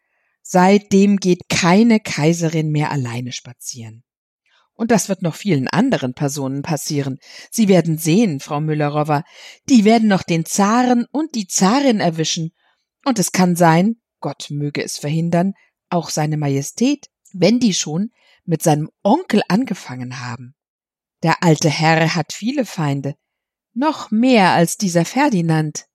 Seitdem 0.42 1.18
geht 1.18 1.48
keine 1.48 2.00
Kaiserin 2.00 2.70
mehr 2.70 2.90
alleine 2.90 3.32
spazieren. 3.32 4.02
Und 4.74 4.90
das 4.90 5.10
wird 5.10 5.20
noch 5.20 5.34
vielen 5.34 5.68
anderen 5.68 6.14
Personen 6.14 6.62
passieren. 6.62 7.18
Sie 7.50 7.68
werden 7.68 7.98
sehen, 7.98 8.40
Frau 8.40 8.60
Müllerowa, 8.60 9.24
die 9.68 9.84
werden 9.84 10.08
noch 10.08 10.22
den 10.22 10.46
Zaren 10.46 11.04
und 11.12 11.34
die 11.34 11.46
Zarin 11.46 12.00
erwischen. 12.00 12.52
Und 13.04 13.18
es 13.18 13.32
kann 13.32 13.56
sein, 13.56 13.96
Gott 14.20 14.46
möge 14.48 14.82
es 14.82 14.96
verhindern, 14.96 15.52
auch 15.90 16.08
seine 16.08 16.38
Majestät, 16.38 17.08
wenn 17.32 17.60
die 17.60 17.74
schon 17.74 18.10
mit 18.44 18.62
seinem 18.62 18.88
Onkel 19.02 19.42
angefangen 19.48 20.20
haben. 20.20 20.54
Der 21.22 21.42
alte 21.42 21.68
Herr 21.68 22.14
hat 22.14 22.32
viele 22.32 22.64
Feinde, 22.64 23.16
noch 23.74 24.10
mehr 24.10 24.52
als 24.52 24.76
dieser 24.76 25.04
Ferdinand. 25.04 25.86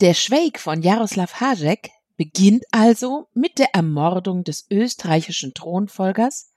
Der 0.00 0.14
Schweig 0.14 0.60
von 0.60 0.82
Jaroslav 0.82 1.40
Hašek 1.40 1.90
beginnt 2.16 2.62
also 2.70 3.26
mit 3.34 3.58
der 3.58 3.74
Ermordung 3.74 4.44
des 4.44 4.70
österreichischen 4.70 5.54
Thronfolgers 5.54 6.52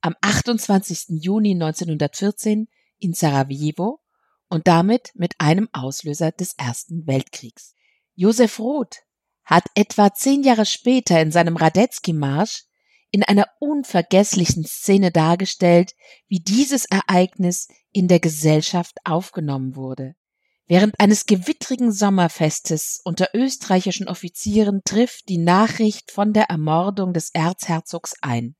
am 0.00 0.16
28. 0.20 1.22
Juni 1.22 1.52
1914 1.52 2.66
in 2.98 3.14
Sarajevo 3.14 4.00
und 4.48 4.66
damit 4.66 5.12
mit 5.14 5.34
einem 5.38 5.68
Auslöser 5.72 6.32
des 6.32 6.54
Ersten 6.54 7.06
Weltkriegs. 7.06 7.76
Josef 8.16 8.58
Roth 8.58 9.04
hat 9.44 9.66
etwa 9.76 10.12
zehn 10.12 10.42
Jahre 10.42 10.66
später 10.66 11.22
in 11.22 11.30
seinem 11.30 11.56
Radetzky-Marsch 11.56 12.64
in 13.12 13.22
einer 13.22 13.46
unvergesslichen 13.60 14.64
Szene 14.64 15.12
dargestellt, 15.12 15.94
wie 16.26 16.40
dieses 16.40 16.86
Ereignis 16.86 17.68
in 17.92 18.08
der 18.08 18.18
Gesellschaft 18.18 18.98
aufgenommen 19.04 19.76
wurde. 19.76 20.16
Während 20.70 21.00
eines 21.00 21.26
gewittrigen 21.26 21.90
Sommerfestes 21.90 23.00
unter 23.02 23.30
österreichischen 23.34 24.06
Offizieren 24.06 24.82
trifft 24.84 25.28
die 25.28 25.38
Nachricht 25.38 26.12
von 26.12 26.32
der 26.32 26.44
Ermordung 26.44 27.12
des 27.12 27.30
Erzherzogs 27.30 28.14
ein. 28.22 28.54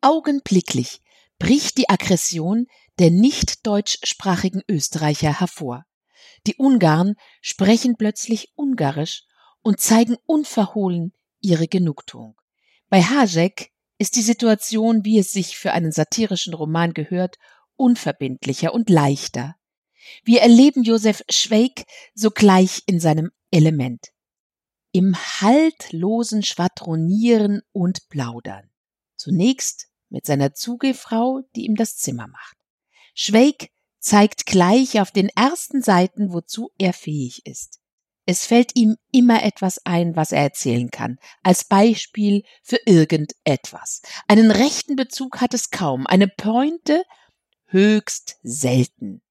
Augenblicklich 0.00 1.02
bricht 1.38 1.78
die 1.78 1.88
Aggression 1.88 2.66
der 2.98 3.12
nicht 3.12 3.64
deutschsprachigen 3.64 4.62
Österreicher 4.68 5.38
hervor. 5.38 5.84
Die 6.48 6.56
Ungarn 6.56 7.14
sprechen 7.40 7.94
plötzlich 7.96 8.50
Ungarisch 8.56 9.22
und 9.62 9.78
zeigen 9.78 10.16
unverhohlen 10.26 11.12
ihre 11.40 11.68
Genugtuung. 11.68 12.34
Bei 12.88 13.02
Hajek 13.02 13.70
ist 13.98 14.16
die 14.16 14.22
Situation, 14.22 15.04
wie 15.04 15.20
es 15.20 15.32
sich 15.32 15.56
für 15.56 15.70
einen 15.70 15.92
satirischen 15.92 16.54
Roman 16.54 16.92
gehört, 16.92 17.38
unverbindlicher 17.76 18.74
und 18.74 18.90
leichter. 18.90 19.54
Wir 20.24 20.40
erleben 20.40 20.82
Josef 20.82 21.22
Schweig 21.30 21.84
sogleich 22.14 22.82
in 22.86 23.00
seinem 23.00 23.30
Element. 23.50 24.08
Im 24.92 25.16
haltlosen 25.16 26.42
Schwadronieren 26.42 27.62
und 27.72 28.08
Plaudern. 28.08 28.70
Zunächst 29.16 29.88
mit 30.08 30.26
seiner 30.26 30.52
Zugefrau, 30.52 31.42
die 31.56 31.64
ihm 31.64 31.76
das 31.76 31.96
Zimmer 31.96 32.26
macht. 32.26 32.56
Schweig 33.14 33.68
zeigt 33.98 34.46
gleich 34.46 35.00
auf 35.00 35.10
den 35.10 35.28
ersten 35.28 35.82
Seiten, 35.82 36.32
wozu 36.32 36.70
er 36.78 36.92
fähig 36.92 37.46
ist. 37.46 37.78
Es 38.24 38.46
fällt 38.46 38.76
ihm 38.76 38.96
immer 39.10 39.42
etwas 39.42 39.84
ein, 39.84 40.14
was 40.14 40.30
er 40.32 40.42
erzählen 40.42 40.90
kann, 40.90 41.18
als 41.42 41.64
Beispiel 41.64 42.44
für 42.62 42.78
irgendetwas. 42.86 44.02
Einen 44.28 44.50
rechten 44.50 44.94
Bezug 44.94 45.40
hat 45.40 45.54
es 45.54 45.70
kaum, 45.70 46.06
eine 46.06 46.28
Pointe 46.28 47.02
höchst 47.66 48.38
selten. 48.42 49.21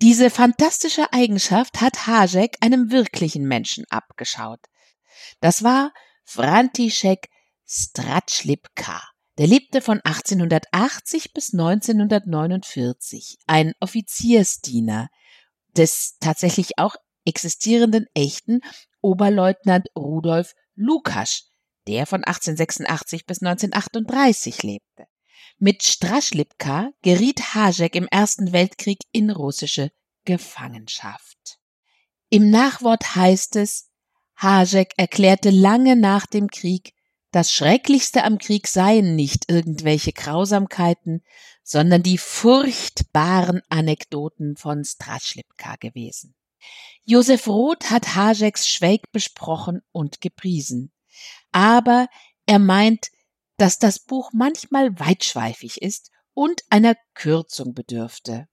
Diese 0.00 0.30
fantastische 0.30 1.12
Eigenschaft 1.12 1.80
hat 1.80 2.06
Hašek 2.06 2.56
einem 2.60 2.90
wirklichen 2.90 3.46
Menschen 3.46 3.84
abgeschaut. 3.90 4.60
Das 5.40 5.62
war 5.62 5.92
František 6.24 7.28
Stratschlipka. 7.66 9.02
Der 9.38 9.46
lebte 9.46 9.80
von 9.80 10.00
1880 10.02 11.32
bis 11.32 11.52
1949, 11.52 13.38
ein 13.46 13.72
Offiziersdiener 13.78 15.08
des 15.76 16.16
tatsächlich 16.18 16.78
auch 16.78 16.96
existierenden 17.24 18.06
echten 18.14 18.60
Oberleutnant 19.00 19.86
Rudolf 19.96 20.54
Lukasch, 20.74 21.44
der 21.86 22.06
von 22.06 22.24
1886 22.24 23.26
bis 23.26 23.42
1938 23.42 24.62
lebte. 24.62 24.87
Mit 25.60 25.82
Straschlipka 25.82 26.92
geriet 27.02 27.52
Hašek 27.52 27.96
im 27.96 28.06
Ersten 28.06 28.52
Weltkrieg 28.52 28.98
in 29.10 29.28
russische 29.28 29.90
Gefangenschaft. 30.24 31.58
Im 32.30 32.48
Nachwort 32.48 33.16
heißt 33.16 33.56
es, 33.56 33.90
Hašek 34.36 34.92
erklärte 34.96 35.50
lange 35.50 35.96
nach 35.96 36.26
dem 36.26 36.46
Krieg, 36.46 36.94
das 37.32 37.52
Schrecklichste 37.52 38.22
am 38.22 38.38
Krieg 38.38 38.68
seien 38.68 39.16
nicht 39.16 39.50
irgendwelche 39.50 40.12
Grausamkeiten, 40.12 41.24
sondern 41.64 42.04
die 42.04 42.18
furchtbaren 42.18 43.60
Anekdoten 43.68 44.56
von 44.56 44.84
Straschlipka 44.84 45.74
gewesen. 45.80 46.36
Josef 47.02 47.48
Roth 47.48 47.90
hat 47.90 48.14
Hašeks 48.14 48.68
Schweig 48.68 49.10
besprochen 49.10 49.82
und 49.90 50.20
gepriesen. 50.20 50.92
Aber 51.50 52.06
er 52.46 52.60
meint, 52.60 53.08
dass 53.58 53.78
das 53.78 53.98
Buch 53.98 54.30
manchmal 54.32 54.98
weitschweifig 54.98 55.82
ist 55.82 56.10
und 56.32 56.62
einer 56.70 56.96
Kürzung 57.14 57.74
bedürfte. 57.74 58.48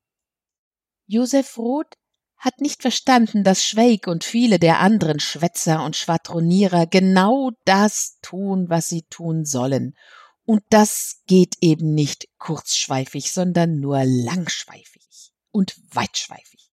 Josef 1.05 1.57
Roth 1.57 1.95
hat 2.37 2.59
nicht 2.59 2.81
verstanden, 2.81 3.43
dass 3.43 3.63
Schweig 3.63 4.07
und 4.07 4.23
viele 4.23 4.59
der 4.59 4.79
anderen 4.79 5.19
Schwätzer 5.19 5.83
und 5.83 5.95
Schwadronierer 5.95 6.87
genau 6.87 7.51
das 7.63 8.17
tun, 8.21 8.65
was 8.69 8.87
sie 8.87 9.03
tun 9.03 9.45
sollen. 9.45 9.95
Und 10.43 10.63
das 10.69 11.21
geht 11.27 11.55
eben 11.61 11.93
nicht 11.93 12.27
kurzschweifig, 12.37 13.31
sondern 13.31 13.79
nur 13.79 14.03
langschweifig 14.03 15.31
und 15.51 15.75
weitschweifig. 15.91 16.71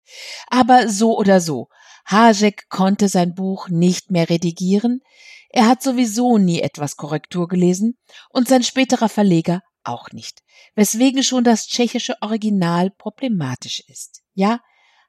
Aber 0.49 0.89
so 0.89 1.17
oder 1.17 1.41
so, 1.41 1.69
Hašek 2.07 2.69
konnte 2.69 3.09
sein 3.09 3.35
Buch 3.35 3.69
nicht 3.69 4.11
mehr 4.11 4.29
redigieren, 4.29 5.01
er 5.53 5.69
hat 5.69 5.83
sowieso 5.83 6.39
nie 6.39 6.61
etwas 6.61 6.97
Korrektur 6.97 7.47
gelesen 7.47 7.99
und 8.31 8.49
sein 8.49 8.63
späterer 8.63 9.09
Verleger 9.09 9.61
auch 9.85 10.11
nicht, 10.13 10.43
weswegen 10.75 11.23
schon 11.23 11.45
das 11.45 11.67
tschechische 11.67 12.15
Original 12.21 12.91
problematisch 12.91 13.81
ist. 13.87 14.23
Ja, 14.35 14.61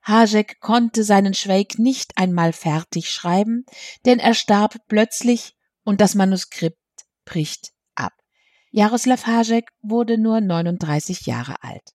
Hašek 0.05 0.59
konnte 0.59 1.03
seinen 1.05 1.33
Schweig 1.33 1.79
nicht 1.79 2.17
einmal 2.17 2.51
fertig 2.51 3.09
schreiben, 3.09 3.65
denn 4.05 4.19
er 4.19 4.33
starb 4.33 4.75
plötzlich 4.87 5.55
und 5.85 6.01
das 6.01 6.13
Manuskript 6.13 6.77
bricht 7.23 7.71
ab. 7.95 8.13
Jaroslav 8.71 9.25
Hašek 9.25 9.69
wurde 9.81 10.17
nur 10.17 10.41
39 10.41 11.25
Jahre 11.25 11.55
alt. 11.63 11.93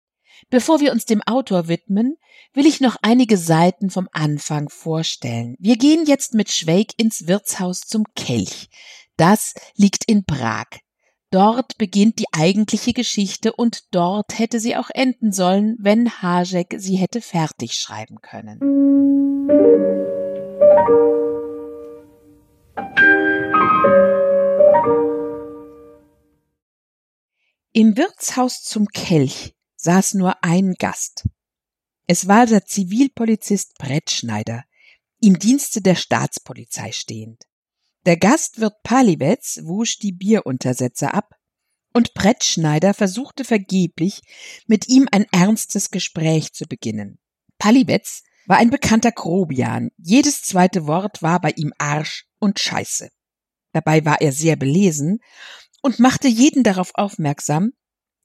Bevor 0.50 0.80
wir 0.80 0.92
uns 0.92 1.04
dem 1.04 1.22
Autor 1.22 1.68
widmen, 1.68 2.16
will 2.52 2.66
ich 2.66 2.80
noch 2.80 2.96
einige 3.02 3.36
Seiten 3.36 3.90
vom 3.90 4.08
Anfang 4.12 4.68
vorstellen. 4.68 5.56
Wir 5.58 5.76
gehen 5.76 6.06
jetzt 6.06 6.34
mit 6.34 6.50
Schweig 6.50 6.92
ins 6.96 7.26
Wirtshaus 7.26 7.80
zum 7.80 8.04
Kelch. 8.14 8.68
Das 9.16 9.54
liegt 9.76 10.04
in 10.06 10.24
Prag. 10.24 10.66
Dort 11.30 11.78
beginnt 11.78 12.20
die 12.20 12.32
eigentliche 12.32 12.92
Geschichte 12.92 13.52
und 13.52 13.92
dort 13.92 14.38
hätte 14.38 14.60
sie 14.60 14.76
auch 14.76 14.90
enden 14.90 15.32
sollen, 15.32 15.76
wenn 15.80 16.22
Hašek 16.22 16.76
sie 16.78 16.94
hätte 16.94 17.20
fertig 17.20 17.74
schreiben 17.74 18.20
können. 18.20 18.60
Im 27.72 27.96
Wirtshaus 27.96 28.62
zum 28.62 28.86
Kelch 28.86 29.54
saß 29.84 30.14
nur 30.14 30.42
ein 30.42 30.74
Gast. 30.78 31.28
Es 32.06 32.26
war 32.26 32.46
der 32.46 32.64
Zivilpolizist 32.64 33.74
Brettschneider, 33.78 34.64
im 35.20 35.38
Dienste 35.38 35.82
der 35.82 35.94
Staatspolizei 35.94 36.90
stehend. 36.92 37.44
Der 38.06 38.16
Gastwirt 38.16 38.82
Palibetz 38.82 39.60
wusch 39.62 39.98
die 39.98 40.12
Bieruntersetzer 40.12 41.14
ab, 41.14 41.34
und 41.92 42.14
Brettschneider 42.14 42.92
versuchte 42.92 43.44
vergeblich, 43.44 44.22
mit 44.66 44.88
ihm 44.88 45.06
ein 45.12 45.26
ernstes 45.30 45.90
Gespräch 45.90 46.52
zu 46.52 46.64
beginnen. 46.66 47.18
Palibetz 47.58 48.24
war 48.46 48.56
ein 48.56 48.70
bekannter 48.70 49.12
Grobian, 49.12 49.90
jedes 49.96 50.42
zweite 50.42 50.86
Wort 50.86 51.22
war 51.22 51.40
bei 51.40 51.50
ihm 51.56 51.72
Arsch 51.78 52.26
und 52.40 52.58
Scheiße. 52.58 53.10
Dabei 53.72 54.04
war 54.04 54.20
er 54.20 54.32
sehr 54.32 54.56
belesen 54.56 55.20
und 55.82 56.00
machte 56.00 56.28
jeden 56.28 56.64
darauf 56.64 56.90
aufmerksam, 56.94 57.72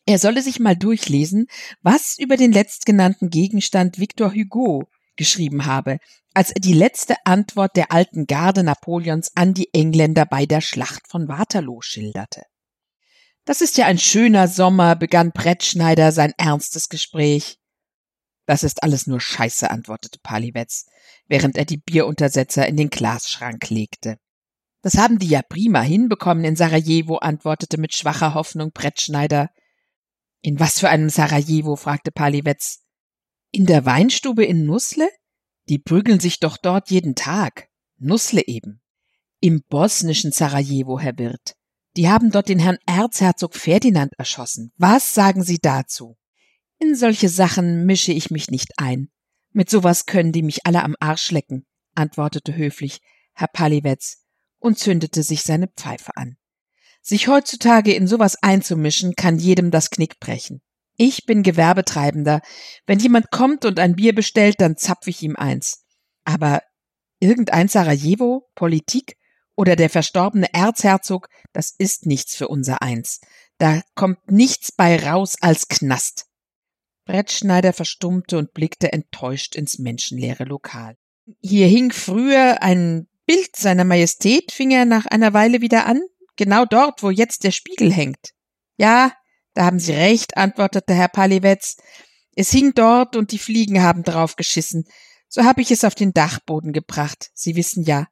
er 0.10 0.18
solle 0.18 0.42
sich 0.42 0.60
mal 0.60 0.76
durchlesen, 0.76 1.46
was 1.84 2.18
über 2.18 2.36
den 2.36 2.52
letztgenannten 2.52 3.30
Gegenstand 3.30 4.00
Victor 4.00 4.34
Hugo 4.34 4.90
geschrieben 5.18 5.68
habe, 5.68 6.00
als 6.34 6.50
er 6.50 6.62
die 6.62 6.74
letzte 6.74 7.14
Antwort 7.26 7.76
der 7.76 7.92
alten 7.92 8.26
Garde 8.26 8.64
Napoleons 8.64 9.30
an 9.36 9.54
die 9.54 9.72
Engländer 9.72 10.26
bei 10.26 10.48
der 10.48 10.62
Schlacht 10.62 11.08
von 11.08 11.28
Waterloo 11.28 11.82
schilderte. 11.82 12.42
Das 13.46 13.62
ist 13.62 13.78
ja 13.78 13.86
ein 13.86 14.00
schöner 14.00 14.48
Sommer, 14.48 14.96
begann 14.96 15.32
Brettschneider 15.32 16.12
sein 16.12 16.34
ernstes 16.38 16.90
Gespräch. 16.90 17.60
Das 18.48 18.64
ist 18.64 18.82
alles 18.82 19.06
nur 19.06 19.22
Scheiße, 19.22 19.70
antwortete 19.70 20.18
Palibetz, 20.24 20.88
während 21.28 21.56
er 21.56 21.66
die 21.66 21.78
Bieruntersetzer 21.78 22.66
in 22.66 22.78
den 22.78 22.90
Glasschrank 22.90 23.70
legte. 23.70 24.18
Das 24.82 24.98
haben 24.98 25.20
die 25.20 25.28
ja 25.28 25.44
prima 25.44 25.82
hinbekommen 25.82 26.46
in 26.46 26.56
Sarajevo, 26.56 27.18
antwortete 27.18 27.80
mit 27.80 27.94
schwacher 27.94 28.34
Hoffnung 28.34 28.72
Brettschneider. 28.72 29.52
In 30.42 30.60
was 30.60 30.80
für 30.80 30.90
einem 30.90 31.10
Sarajevo? 31.10 31.76
fragte 31.76 32.12
Palibetz. 32.12 32.84
In 33.52 33.66
der 33.66 33.86
Weinstube 33.86 34.46
in 34.46 34.66
Nusle? 34.66 35.10
Die 35.68 35.80
prügeln 35.80 36.20
sich 36.20 36.40
doch 36.40 36.58
dort 36.58 36.90
jeden 36.90 37.16
Tag. 37.16 37.68
Nusle 37.98 38.46
eben. 38.48 38.82
Im 39.42 39.64
bosnischen 39.70 40.32
Sarajevo, 40.32 41.00
Herr 41.00 41.18
Wirt. 41.18 41.56
Die 41.98 42.08
haben 42.08 42.32
dort 42.32 42.50
den 42.50 42.60
Herrn 42.60 42.78
Erzherzog 42.86 43.56
Ferdinand 43.56 44.14
erschossen. 44.18 44.72
Was 44.78 45.14
sagen 45.14 45.44
Sie 45.44 45.60
dazu? 45.60 46.18
In 46.80 46.96
solche 46.96 47.30
Sachen 47.30 47.86
mische 47.86 48.14
ich 48.14 48.32
mich 48.32 48.50
nicht 48.50 48.74
ein. 48.78 49.10
Mit 49.52 49.70
sowas 49.70 50.06
können 50.06 50.32
die 50.32 50.44
mich 50.44 50.66
alle 50.66 50.84
am 50.84 50.96
Arsch 51.00 51.32
lecken, 51.32 51.66
antwortete 51.96 52.56
höflich 52.56 53.02
Herr 53.34 53.48
Palliwetz 53.48 54.24
und 54.60 54.78
zündete 54.78 55.24
sich 55.24 55.44
seine 55.44 55.68
Pfeife 55.68 56.16
an. 56.16 56.38
Sich 57.10 57.28
heutzutage 57.28 57.92
in 57.96 58.06
sowas 58.06 58.36
einzumischen, 58.44 59.16
kann 59.16 59.40
jedem 59.40 59.72
das 59.72 59.90
Knick 59.90 60.20
brechen. 60.20 60.62
Ich 60.96 61.26
bin 61.26 61.42
Gewerbetreibender. 61.42 62.40
Wenn 62.86 63.00
jemand 63.00 63.32
kommt 63.32 63.66
und 63.66 63.80
ein 63.80 63.96
Bier 63.96 64.14
bestellt, 64.14 64.58
dann 64.62 64.78
zapf 64.78 65.08
ich 65.08 65.24
ihm 65.24 65.36
eins. 65.36 65.88
Aber 66.24 66.62
irgendein 67.20 67.68
Sarajevo, 67.68 68.48
Politik 68.54 69.18
oder 69.56 69.76
der 69.76 69.90
verstorbene 69.90 70.54
Erzherzog, 70.54 71.30
das 71.52 71.74
ist 71.76 72.06
nichts 72.06 72.36
für 72.36 72.48
unser 72.48 72.84
Eins. 72.84 73.22
Da 73.58 73.82
kommt 73.96 74.30
nichts 74.30 74.72
bei 74.72 75.04
raus 75.04 75.36
als 75.42 75.68
Knast. 75.68 76.28
Brettschneider 77.06 77.74
verstummte 77.74 78.38
und 78.38 78.54
blickte 78.54 78.94
enttäuscht 78.94 79.56
ins 79.56 79.80
menschenleere 79.80 80.44
Lokal. 80.44 80.96
Hier 81.42 81.66
hing 81.66 81.92
früher 81.92 82.62
ein 82.62 83.08
Bild 83.26 83.56
seiner 83.56 83.84
Majestät, 83.84 84.52
fing 84.52 84.70
er 84.70 84.86
nach 84.86 85.08
einer 85.08 85.34
Weile 85.34 85.62
wieder 85.62 85.88
an, 85.88 86.04
genau 86.40 86.66
dort, 86.66 87.04
wo 87.04 87.12
jetzt 87.12 87.44
der 87.44 87.52
Spiegel 87.52 87.94
hängt. 87.94 88.34
Ja, 88.78 89.14
da 89.54 89.66
haben 89.66 89.80
Sie 89.80 89.92
recht, 89.92 90.38
antwortete 90.38 90.94
Herr 90.94 91.10
Palliwetz. 91.10 91.78
Es 92.34 92.50
hing 92.50 92.74
dort 92.74 93.18
und 93.18 93.34
die 93.34 93.38
Fliegen 93.38 93.84
haben 93.84 94.04
drauf 94.04 94.38
geschissen. 94.38 94.86
So 95.28 95.44
habe 95.44 95.62
ich 95.62 95.70
es 95.70 95.84
auf 95.84 95.96
den 95.96 96.14
Dachboden 96.14 96.72
gebracht. 96.72 97.30
Sie 97.34 97.58
wissen 97.58 97.84
ja, 97.84 98.08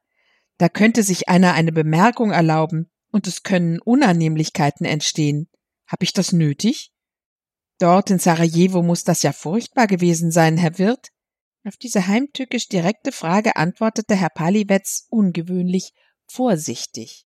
da 0.58 0.68
könnte 0.68 1.02
sich 1.02 1.28
einer 1.28 1.54
eine 1.54 1.72
Bemerkung 1.72 2.30
erlauben 2.30 2.90
und 3.10 3.26
es 3.26 3.42
können 3.42 3.80
Unannehmlichkeiten 3.80 4.84
entstehen. 4.84 5.48
Hab 5.86 6.02
ich 6.02 6.12
das 6.12 6.32
nötig? 6.32 6.92
Dort 7.78 8.10
in 8.10 8.18
Sarajevo 8.18 8.82
muss 8.82 9.04
das 9.04 9.22
ja 9.22 9.32
furchtbar 9.32 9.86
gewesen 9.86 10.30
sein, 10.30 10.58
Herr 10.58 10.78
Wirt. 10.78 11.08
Auf 11.64 11.78
diese 11.78 12.06
heimtückisch 12.06 12.68
direkte 12.68 13.10
Frage 13.10 13.56
antwortete 13.56 14.16
Herr 14.16 14.30
Paliwetz 14.30 15.06
ungewöhnlich 15.08 15.94
vorsichtig. 16.26 17.27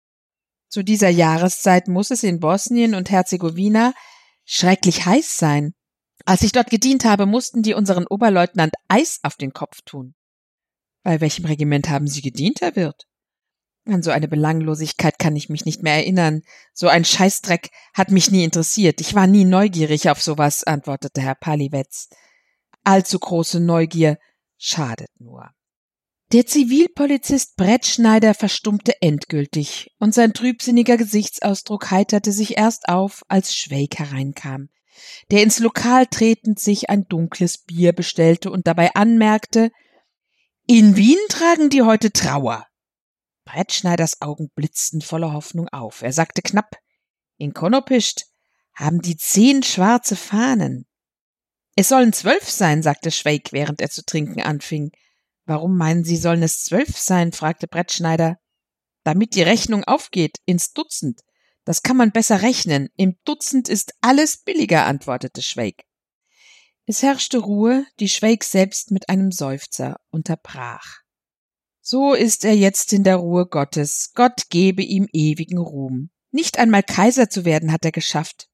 Zu 0.74 0.82
dieser 0.82 1.08
Jahreszeit 1.08 1.86
muss 1.86 2.10
es 2.10 2.24
in 2.24 2.40
Bosnien 2.40 2.96
und 2.96 3.08
Herzegowina 3.08 3.94
schrecklich 4.44 5.06
heiß 5.06 5.38
sein. 5.38 5.72
Als 6.24 6.42
ich 6.42 6.50
dort 6.50 6.68
gedient 6.68 7.04
habe, 7.04 7.26
mussten 7.26 7.62
die 7.62 7.74
unseren 7.74 8.08
Oberleutnant 8.08 8.74
Eis 8.88 9.20
auf 9.22 9.36
den 9.36 9.52
Kopf 9.52 9.82
tun. 9.82 10.16
Bei 11.04 11.20
welchem 11.20 11.44
Regiment 11.44 11.88
haben 11.90 12.08
Sie 12.08 12.22
gedient, 12.22 12.60
Herr 12.60 12.74
Wirt? 12.74 13.06
An 13.86 14.02
so 14.02 14.10
eine 14.10 14.26
Belanglosigkeit 14.26 15.20
kann 15.20 15.36
ich 15.36 15.48
mich 15.48 15.64
nicht 15.64 15.84
mehr 15.84 15.94
erinnern. 15.94 16.42
So 16.72 16.88
ein 16.88 17.04
Scheißdreck 17.04 17.70
hat 17.92 18.10
mich 18.10 18.32
nie 18.32 18.42
interessiert. 18.42 19.00
Ich 19.00 19.14
war 19.14 19.28
nie 19.28 19.44
neugierig 19.44 20.10
auf 20.10 20.20
sowas, 20.20 20.64
antwortete 20.64 21.20
Herr 21.20 21.36
Paliwetz. 21.36 22.08
Allzu 22.82 23.20
große 23.20 23.60
Neugier 23.60 24.18
schadet 24.58 25.10
nur. 25.20 25.50
Der 26.34 26.46
Zivilpolizist 26.46 27.54
Brettschneider 27.54 28.34
verstummte 28.34 29.00
endgültig, 29.00 29.92
und 30.00 30.12
sein 30.12 30.32
trübsinniger 30.32 30.96
Gesichtsausdruck 30.96 31.92
heiterte 31.92 32.32
sich 32.32 32.56
erst 32.56 32.88
auf, 32.88 33.22
als 33.28 33.54
Schweig 33.54 33.96
hereinkam, 34.00 34.68
der 35.30 35.44
ins 35.44 35.60
Lokal 35.60 36.06
tretend 36.06 36.58
sich 36.58 36.90
ein 36.90 37.06
dunkles 37.06 37.58
Bier 37.58 37.92
bestellte 37.92 38.50
und 38.50 38.66
dabei 38.66 38.96
anmerkte, 38.96 39.70
in 40.66 40.96
Wien 40.96 41.20
tragen 41.28 41.70
die 41.70 41.82
heute 41.82 42.10
Trauer. 42.10 42.66
Brettschneiders 43.44 44.20
Augen 44.20 44.50
blitzten 44.56 45.02
voller 45.02 45.34
Hoffnung 45.34 45.68
auf. 45.68 46.02
Er 46.02 46.12
sagte 46.12 46.42
knapp, 46.42 46.80
in 47.36 47.54
Konopischt 47.54 48.22
haben 48.74 49.00
die 49.00 49.16
zehn 49.16 49.62
schwarze 49.62 50.16
Fahnen. 50.16 50.86
Es 51.76 51.90
sollen 51.90 52.12
zwölf 52.12 52.50
sein, 52.50 52.82
sagte 52.82 53.12
Schweig, 53.12 53.52
während 53.52 53.80
er 53.80 53.90
zu 53.90 54.04
trinken 54.04 54.42
anfing. 54.42 54.90
Warum 55.46 55.76
meinen 55.76 56.04
Sie, 56.04 56.16
sollen 56.16 56.42
es 56.42 56.64
zwölf 56.64 56.96
sein? 56.96 57.32
fragte 57.32 57.66
Brettschneider. 57.66 58.38
Damit 59.02 59.34
die 59.34 59.42
Rechnung 59.42 59.84
aufgeht, 59.84 60.38
ins 60.46 60.72
Dutzend. 60.72 61.20
Das 61.64 61.82
kann 61.82 61.96
man 61.96 62.12
besser 62.12 62.42
rechnen. 62.42 62.88
Im 62.96 63.16
Dutzend 63.24 63.68
ist 63.68 63.94
alles 64.00 64.38
billiger, 64.38 64.86
antwortete 64.86 65.42
Schweig. 65.42 65.84
Es 66.86 67.02
herrschte 67.02 67.38
Ruhe, 67.38 67.86
die 68.00 68.08
Schweig 68.08 68.44
selbst 68.44 68.90
mit 68.90 69.08
einem 69.08 69.32
Seufzer 69.32 70.00
unterbrach. 70.10 71.00
So 71.80 72.14
ist 72.14 72.44
er 72.44 72.54
jetzt 72.54 72.92
in 72.92 73.04
der 73.04 73.16
Ruhe 73.16 73.46
Gottes. 73.46 74.12
Gott 74.14 74.48
gebe 74.50 74.82
ihm 74.82 75.08
ewigen 75.12 75.58
Ruhm. 75.58 76.10
Nicht 76.30 76.58
einmal 76.58 76.82
Kaiser 76.82 77.30
zu 77.30 77.44
werden 77.44 77.72
hat 77.72 77.84
er 77.84 77.92
geschafft. 77.92 78.48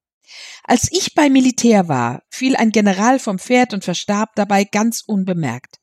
Als 0.64 0.88
ich 0.92 1.14
beim 1.14 1.32
Militär 1.32 1.88
war, 1.88 2.22
fiel 2.28 2.54
ein 2.54 2.70
General 2.70 3.18
vom 3.18 3.38
Pferd 3.38 3.74
und 3.74 3.84
verstarb 3.84 4.30
dabei 4.36 4.64
ganz 4.64 5.02
unbemerkt. 5.04 5.79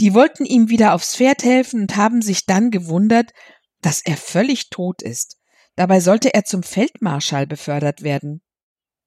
Die 0.00 0.14
wollten 0.14 0.44
ihm 0.44 0.68
wieder 0.68 0.94
aufs 0.94 1.16
Pferd 1.16 1.42
helfen 1.42 1.82
und 1.82 1.96
haben 1.96 2.22
sich 2.22 2.46
dann 2.46 2.70
gewundert, 2.70 3.32
dass 3.80 4.00
er 4.00 4.16
völlig 4.16 4.70
tot 4.70 5.02
ist. 5.02 5.38
Dabei 5.74 6.00
sollte 6.00 6.34
er 6.34 6.44
zum 6.44 6.62
Feldmarschall 6.62 7.46
befördert 7.46 8.02
werden. 8.02 8.42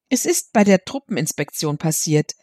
Es 0.09 0.25
ist 0.25 0.51
bei 0.51 0.63
der 0.63 0.83
Truppeninspektion 0.83 1.77
passiert. 1.77 2.33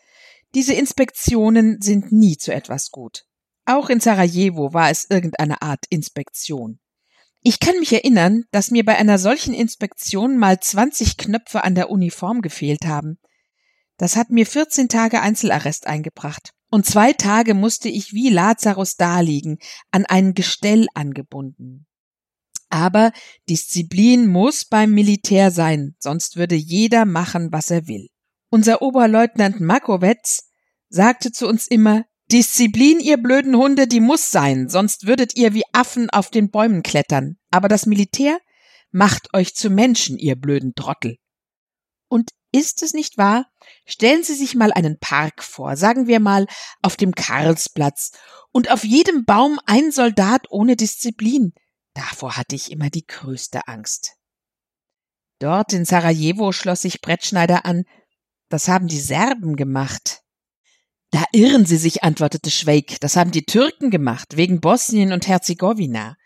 Diese 0.54 0.72
Inspektionen 0.72 1.80
sind 1.82 2.12
nie 2.12 2.38
zu 2.38 2.52
etwas 2.52 2.90
gut. 2.90 3.26
Auch 3.66 3.90
in 3.90 4.00
Sarajevo 4.00 4.72
war 4.72 4.90
es 4.90 5.06
irgendeine 5.10 5.60
Art 5.60 5.84
Inspektion. 5.90 6.80
Ich 7.42 7.60
kann 7.60 7.78
mich 7.78 7.92
erinnern, 7.92 8.44
dass 8.50 8.70
mir 8.70 8.84
bei 8.84 8.96
einer 8.96 9.18
solchen 9.18 9.52
Inspektion 9.52 10.38
mal 10.38 10.58
20 10.58 11.18
Knöpfe 11.18 11.64
an 11.64 11.74
der 11.74 11.90
Uniform 11.90 12.40
gefehlt 12.40 12.86
haben. 12.86 13.18
Das 13.98 14.16
hat 14.16 14.30
mir 14.30 14.46
14 14.46 14.88
Tage 14.88 15.20
Einzelarrest 15.20 15.86
eingebracht. 15.86 16.54
Und 16.70 16.86
zwei 16.86 17.12
Tage 17.12 17.54
musste 17.54 17.88
ich 17.88 18.12
wie 18.12 18.28
Lazarus 18.28 18.96
daliegen, 18.96 19.58
an 19.90 20.04
ein 20.04 20.34
Gestell 20.34 20.86
angebunden. 20.94 21.86
Aber 22.68 23.12
Disziplin 23.48 24.26
muss 24.26 24.66
beim 24.66 24.92
Militär 24.92 25.50
sein, 25.50 25.96
sonst 25.98 26.36
würde 26.36 26.54
jeder 26.54 27.06
machen, 27.06 27.50
was 27.50 27.70
er 27.70 27.86
will. 27.86 28.08
Unser 28.50 28.82
Oberleutnant 28.82 29.60
Makowetz 29.60 30.50
sagte 30.88 31.32
zu 31.32 31.46
uns 31.46 31.66
immer, 31.66 32.04
Disziplin, 32.30 33.00
ihr 33.00 33.16
blöden 33.16 33.56
Hunde, 33.56 33.86
die 33.86 34.00
muss 34.00 34.30
sein, 34.30 34.68
sonst 34.68 35.06
würdet 35.06 35.34
ihr 35.36 35.54
wie 35.54 35.64
Affen 35.72 36.10
auf 36.10 36.30
den 36.30 36.50
Bäumen 36.50 36.82
klettern. 36.82 37.38
Aber 37.50 37.68
das 37.68 37.86
Militär 37.86 38.38
macht 38.90 39.32
euch 39.34 39.54
zu 39.54 39.70
Menschen, 39.70 40.18
ihr 40.18 40.36
blöden 40.36 40.74
Trottel. 40.74 41.16
Und 42.08 42.30
ist 42.52 42.82
es 42.82 42.94
nicht 42.94 43.18
wahr? 43.18 43.46
Stellen 43.84 44.22
Sie 44.22 44.34
sich 44.34 44.54
mal 44.54 44.72
einen 44.72 44.98
Park 44.98 45.42
vor, 45.42 45.76
sagen 45.76 46.06
wir 46.06 46.20
mal 46.20 46.46
auf 46.82 46.96
dem 46.96 47.14
Karlsplatz, 47.14 48.12
und 48.52 48.70
auf 48.70 48.84
jedem 48.84 49.24
Baum 49.24 49.60
ein 49.66 49.92
Soldat 49.92 50.46
ohne 50.50 50.76
Disziplin. 50.76 51.52
Davor 51.94 52.36
hatte 52.36 52.54
ich 52.56 52.70
immer 52.70 52.90
die 52.90 53.06
größte 53.06 53.66
Angst. 53.68 54.14
Dort 55.38 55.72
in 55.72 55.84
Sarajevo 55.84 56.52
schloss 56.52 56.82
sich 56.82 57.00
Brettschneider 57.00 57.64
an. 57.64 57.84
Das 58.48 58.68
haben 58.68 58.88
die 58.88 59.00
Serben 59.00 59.56
gemacht. 59.56 60.22
Da 61.10 61.24
irren 61.32 61.64
Sie 61.64 61.76
sich, 61.76 62.02
antwortete 62.02 62.50
Schweig. 62.50 63.00
Das 63.00 63.16
haben 63.16 63.30
die 63.30 63.44
Türken 63.44 63.90
gemacht, 63.90 64.36
wegen 64.36 64.60
Bosnien 64.60 65.12
und 65.12 65.26
Herzegowina. 65.26 66.16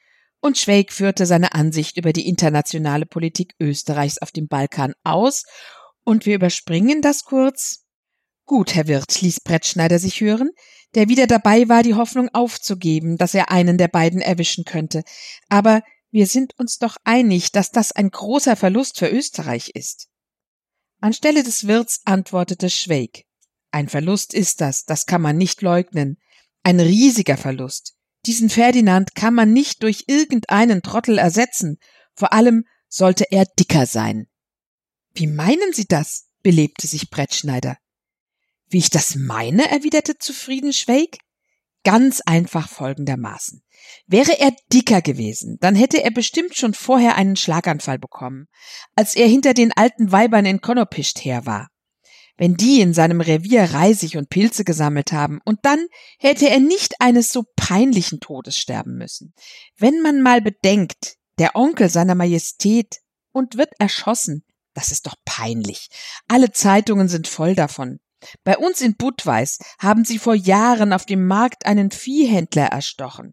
Und 0.41 0.59
Schweig 0.59 0.93
führte 0.93 1.25
seine 1.25 1.55
Ansicht 1.55 1.97
über 1.97 2.13
die 2.13 2.27
internationale 2.27 3.07
Politik 3.07 3.55
Österreichs 3.61 4.19
auf 4.19 4.33
dem 4.33 4.49
Balkan 4.49 4.95
aus, 5.05 5.45
und 6.05 6.27
wir 6.27 6.35
überspringen 6.35 7.03
das 7.03 7.25
kurz. 7.25 7.85
Gut, 8.45 8.75
Herr 8.75 8.87
Wirt, 8.87 9.21
ließ 9.21 9.41
Brettschneider 9.41 9.99
sich 9.99 10.21
hören, 10.21 10.51
der 10.95 11.09
wieder 11.09 11.27
dabei 11.27 11.69
war, 11.69 11.83
die 11.83 11.95
Hoffnung 11.95 12.29
aufzugeben, 12.33 13.17
dass 13.17 13.35
er 13.35 13.51
einen 13.51 13.79
der 13.79 13.89
beiden 13.89 14.21
erwischen 14.21 14.65
könnte. 14.65 15.03
Aber 15.49 15.83
wir 16.11 16.27
sind 16.27 16.59
uns 16.59 16.79
doch 16.79 16.97
einig, 17.05 17.53
dass 17.53 17.71
das 17.71 17.93
ein 17.93 18.11
großer 18.11 18.57
Verlust 18.57 18.99
für 18.99 19.09
Österreich 19.09 19.71
ist. 19.75 20.09
Anstelle 21.01 21.43
des 21.43 21.67
Wirts 21.67 22.03
antwortete 22.05 22.69
Schweig. 22.69 23.25
Ein 23.71 23.89
Verlust 23.89 24.35
ist 24.35 24.61
das, 24.61 24.85
das 24.85 25.07
kann 25.07 25.23
man 25.23 25.37
nicht 25.37 25.63
leugnen. 25.63 26.19
Ein 26.63 26.79
riesiger 26.79 27.37
Verlust. 27.37 27.95
Diesen 28.27 28.51
Ferdinand 28.51 29.15
kann 29.15 29.35
man 29.35 29.53
nicht 29.53 29.83
durch 29.83 30.05
irgendeinen 30.07 30.83
Trottel 30.83 31.19
ersetzen. 31.19 31.79
Vor 32.15 32.33
allem 32.33 32.65
sollte 32.89 33.25
er 33.31 33.47
dicker 33.47 33.87
sein. 33.87 34.27
Wie 35.15 35.27
meinen 35.27 35.73
Sie 35.73 35.87
das? 35.87 36.29
belebte 36.43 36.87
sich 36.87 37.11
Brettschneider. 37.11 37.79
Wie 38.69 38.79
ich 38.79 38.91
das 38.91 39.15
meine, 39.15 39.71
erwiderte 39.71 40.19
zufrieden 40.19 40.73
Schweig. 40.73 41.19
Ganz 41.85 42.21
einfach 42.21 42.69
folgendermaßen. 42.69 43.63
Wäre 44.07 44.39
er 44.39 44.53
dicker 44.73 45.03
gewesen, 45.03 45.59
dann 45.61 45.75
hätte 45.75 46.03
er 46.03 46.11
bestimmt 46.11 46.57
schon 46.57 46.75
vorher 46.75 47.17
einen 47.17 47.37
Schlaganfall 47.37 47.99
bekommen, 47.99 48.47
als 48.95 49.17
er 49.17 49.27
hinter 49.27 49.55
den 49.55 49.73
alten 49.73 50.13
Weibern 50.13 50.47
in 50.47 50.61
Konopischt 50.61 51.25
her 51.25 51.45
war 51.47 51.73
wenn 52.37 52.55
die 52.55 52.81
in 52.81 52.95
seinem 52.95 53.21
Revier 53.21 53.63
Reisig 53.63 54.17
und 54.17 54.29
Pilze 54.29 54.65
gesammelt 54.65 55.13
haben, 55.13 55.41
und 55.45 55.61
dann 55.63 55.87
hätte 56.19 56.49
er 56.49 56.61
nicht 56.61 57.01
eines 57.01 57.31
so 57.31 57.45
peinlichen 57.57 58.21
Todes 58.21 58.57
sterben 58.57 58.97
müssen. 58.97 59.35
Wenn 59.77 60.01
man 60.01 60.23
mal 60.23 60.41
bedenkt, 60.41 61.17
der 61.39 61.55
Onkel 61.57 61.89
seiner 61.89 62.15
Majestät 62.15 62.97
und 63.33 63.57
wird 63.57 63.71
erschossen, 63.79 64.45
das 64.75 64.91
ist 64.91 65.07
doch 65.07 65.17
peinlich. 65.25 65.89
Alle 66.29 66.53
Zeitungen 66.53 67.09
sind 67.09 67.29
voll 67.29 67.55
davon. 67.55 68.01
Bei 68.45 68.57
uns 68.57 68.81
in 68.81 68.97
Budweis 68.97 69.59
haben 69.79 70.05
sie 70.05 70.19
vor 70.19 70.35
Jahren 70.35 70.93
auf 70.93 71.07
dem 71.07 71.27
Markt 71.27 71.67
einen 71.67 71.91
Viehhändler 71.91 72.67
erstochen. 72.67 73.33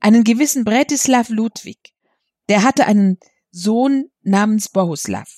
Einen 0.00 0.24
gewissen 0.24 0.64
Bretislav 0.64 1.28
Ludwig. 1.28 1.94
Der 2.48 2.62
hatte 2.62 2.86
einen 2.86 3.18
Sohn 3.50 4.06
namens 4.22 4.68
Bohuslav. 4.68 5.28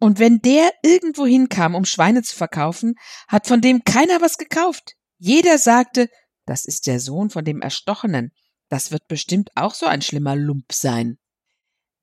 Und 0.00 0.18
wenn 0.18 0.40
der 0.40 0.72
irgendwo 0.82 1.26
hinkam, 1.26 1.74
um 1.74 1.84
Schweine 1.84 2.22
zu 2.22 2.34
verkaufen, 2.34 2.94
hat 3.28 3.46
von 3.46 3.60
dem 3.60 3.84
keiner 3.84 4.20
was 4.20 4.38
gekauft. 4.38 4.94
Jeder 5.18 5.58
sagte, 5.58 6.08
das 6.46 6.64
ist 6.64 6.86
der 6.86 7.00
Sohn 7.00 7.30
von 7.30 7.44
dem 7.44 7.60
Erstochenen. 7.60 8.32
Das 8.68 8.90
wird 8.90 9.06
bestimmt 9.08 9.50
auch 9.54 9.74
so 9.74 9.86
ein 9.86 10.02
schlimmer 10.02 10.36
Lump 10.36 10.72
sein. 10.72 11.18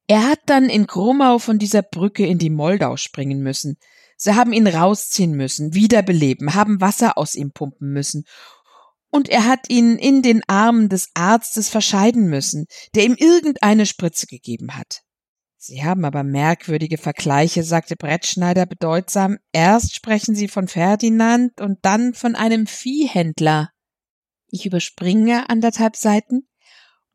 Er 0.07 0.27
hat 0.27 0.39
dann 0.45 0.69
in 0.69 0.87
Krumau 0.87 1.37
von 1.37 1.59
dieser 1.59 1.81
Brücke 1.81 2.25
in 2.25 2.37
die 2.37 2.49
Moldau 2.49 2.95
springen 2.95 3.41
müssen. 3.41 3.77
Sie 4.15 4.33
haben 4.33 4.53
ihn 4.53 4.67
rausziehen 4.67 5.33
müssen, 5.33 5.73
wiederbeleben, 5.73 6.55
haben 6.55 6.81
Wasser 6.81 7.17
aus 7.17 7.35
ihm 7.35 7.51
pumpen 7.51 7.91
müssen. 7.91 8.23
Und 9.09 9.29
er 9.29 9.45
hat 9.45 9.69
ihn 9.69 9.97
in 9.97 10.21
den 10.21 10.41
Armen 10.47 10.89
des 10.89 11.09
Arztes 11.13 11.69
verscheiden 11.69 12.29
müssen, 12.29 12.65
der 12.95 13.05
ihm 13.05 13.15
irgendeine 13.15 13.85
Spritze 13.85 14.27
gegeben 14.27 14.75
hat. 14.75 15.03
Sie 15.57 15.83
haben 15.83 16.05
aber 16.05 16.23
merkwürdige 16.23 16.97
Vergleiche, 16.97 17.63
sagte 17.63 17.95
Brettschneider 17.95 18.65
bedeutsam. 18.65 19.37
Erst 19.51 19.95
sprechen 19.95 20.35
Sie 20.35 20.47
von 20.47 20.67
Ferdinand 20.67 21.59
und 21.59 21.79
dann 21.81 22.13
von 22.13 22.35
einem 22.35 22.67
Viehhändler. 22.67 23.71
Ich 24.49 24.65
überspringe 24.65 25.49
anderthalb 25.49 25.95
Seiten. 25.95 26.46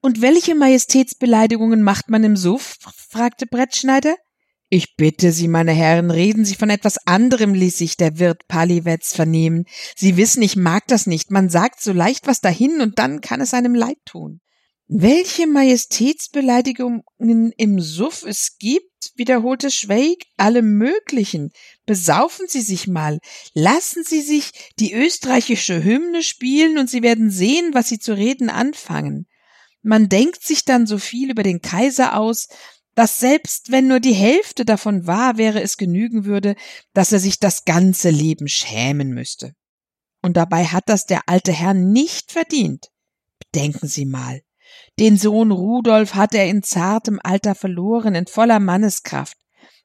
Und 0.02 0.20
welche 0.20 0.56
Majestätsbeleidigungen 0.56 1.82
macht 1.82 2.10
man 2.10 2.24
im 2.24 2.36
Suff? 2.36 2.76
fragte 3.08 3.46
Brettschneider. 3.46 4.16
Ich 4.68 4.96
bitte 4.96 5.30
Sie, 5.30 5.46
meine 5.46 5.70
Herren, 5.72 6.10
reden 6.10 6.44
Sie 6.44 6.56
von 6.56 6.70
etwas 6.70 7.06
anderem, 7.06 7.54
ließ 7.54 7.78
sich 7.78 7.96
der 7.96 8.18
Wirt 8.18 8.48
Paliwetz 8.48 9.14
vernehmen. 9.14 9.64
Sie 9.96 10.16
wissen, 10.16 10.42
ich 10.42 10.56
mag 10.56 10.88
das 10.88 11.06
nicht. 11.06 11.30
Man 11.30 11.50
sagt 11.50 11.80
so 11.80 11.92
leicht 11.92 12.26
was 12.26 12.40
dahin 12.40 12.80
und 12.80 12.98
dann 12.98 13.20
kann 13.20 13.40
es 13.40 13.54
einem 13.54 13.76
leid 13.76 13.98
tun. 14.04 14.40
Welche 14.88 15.46
Majestätsbeleidigungen 15.46 17.02
im 17.56 17.80
Suff 17.80 18.24
es 18.26 18.56
gibt, 18.58 19.12
wiederholte 19.14 19.70
Schweig, 19.70 20.24
alle 20.36 20.62
möglichen. 20.62 21.50
Besaufen 21.86 22.46
Sie 22.48 22.60
sich 22.60 22.88
mal. 22.88 23.18
Lassen 23.54 24.02
Sie 24.04 24.20
sich 24.20 24.50
die 24.80 24.94
österreichische 24.94 25.84
Hymne 25.84 26.24
spielen 26.24 26.78
und 26.78 26.90
Sie 26.90 27.02
werden 27.02 27.30
sehen, 27.30 27.72
was 27.72 27.88
Sie 27.88 28.00
zu 28.00 28.16
reden 28.16 28.50
anfangen. 28.50 29.26
Man 29.82 30.08
denkt 30.08 30.42
sich 30.42 30.64
dann 30.64 30.86
so 30.86 30.98
viel 30.98 31.30
über 31.30 31.42
den 31.42 31.60
Kaiser 31.60 32.16
aus, 32.16 32.48
dass 32.94 33.18
selbst 33.18 33.70
wenn 33.70 33.88
nur 33.88 34.00
die 34.00 34.12
Hälfte 34.12 34.64
davon 34.64 35.06
wahr 35.06 35.38
wäre, 35.38 35.62
es 35.62 35.76
genügen 35.76 36.24
würde, 36.24 36.56
dass 36.92 37.12
er 37.12 37.18
sich 37.18 37.40
das 37.40 37.64
ganze 37.64 38.10
Leben 38.10 38.48
schämen 38.48 39.12
müsste. 39.12 39.54
Und 40.22 40.36
dabei 40.36 40.66
hat 40.66 40.84
das 40.88 41.06
der 41.06 41.22
alte 41.26 41.52
Herr 41.52 41.74
nicht 41.74 42.32
verdient. 42.32 42.90
Bedenken 43.38 43.88
Sie 43.88 44.04
mal. 44.04 44.42
Den 44.98 45.16
Sohn 45.16 45.50
Rudolf 45.50 46.14
hat 46.14 46.34
er 46.34 46.48
in 46.48 46.62
zartem 46.62 47.18
Alter 47.22 47.54
verloren, 47.54 48.14
in 48.14 48.26
voller 48.26 48.60
Manneskraft. 48.60 49.36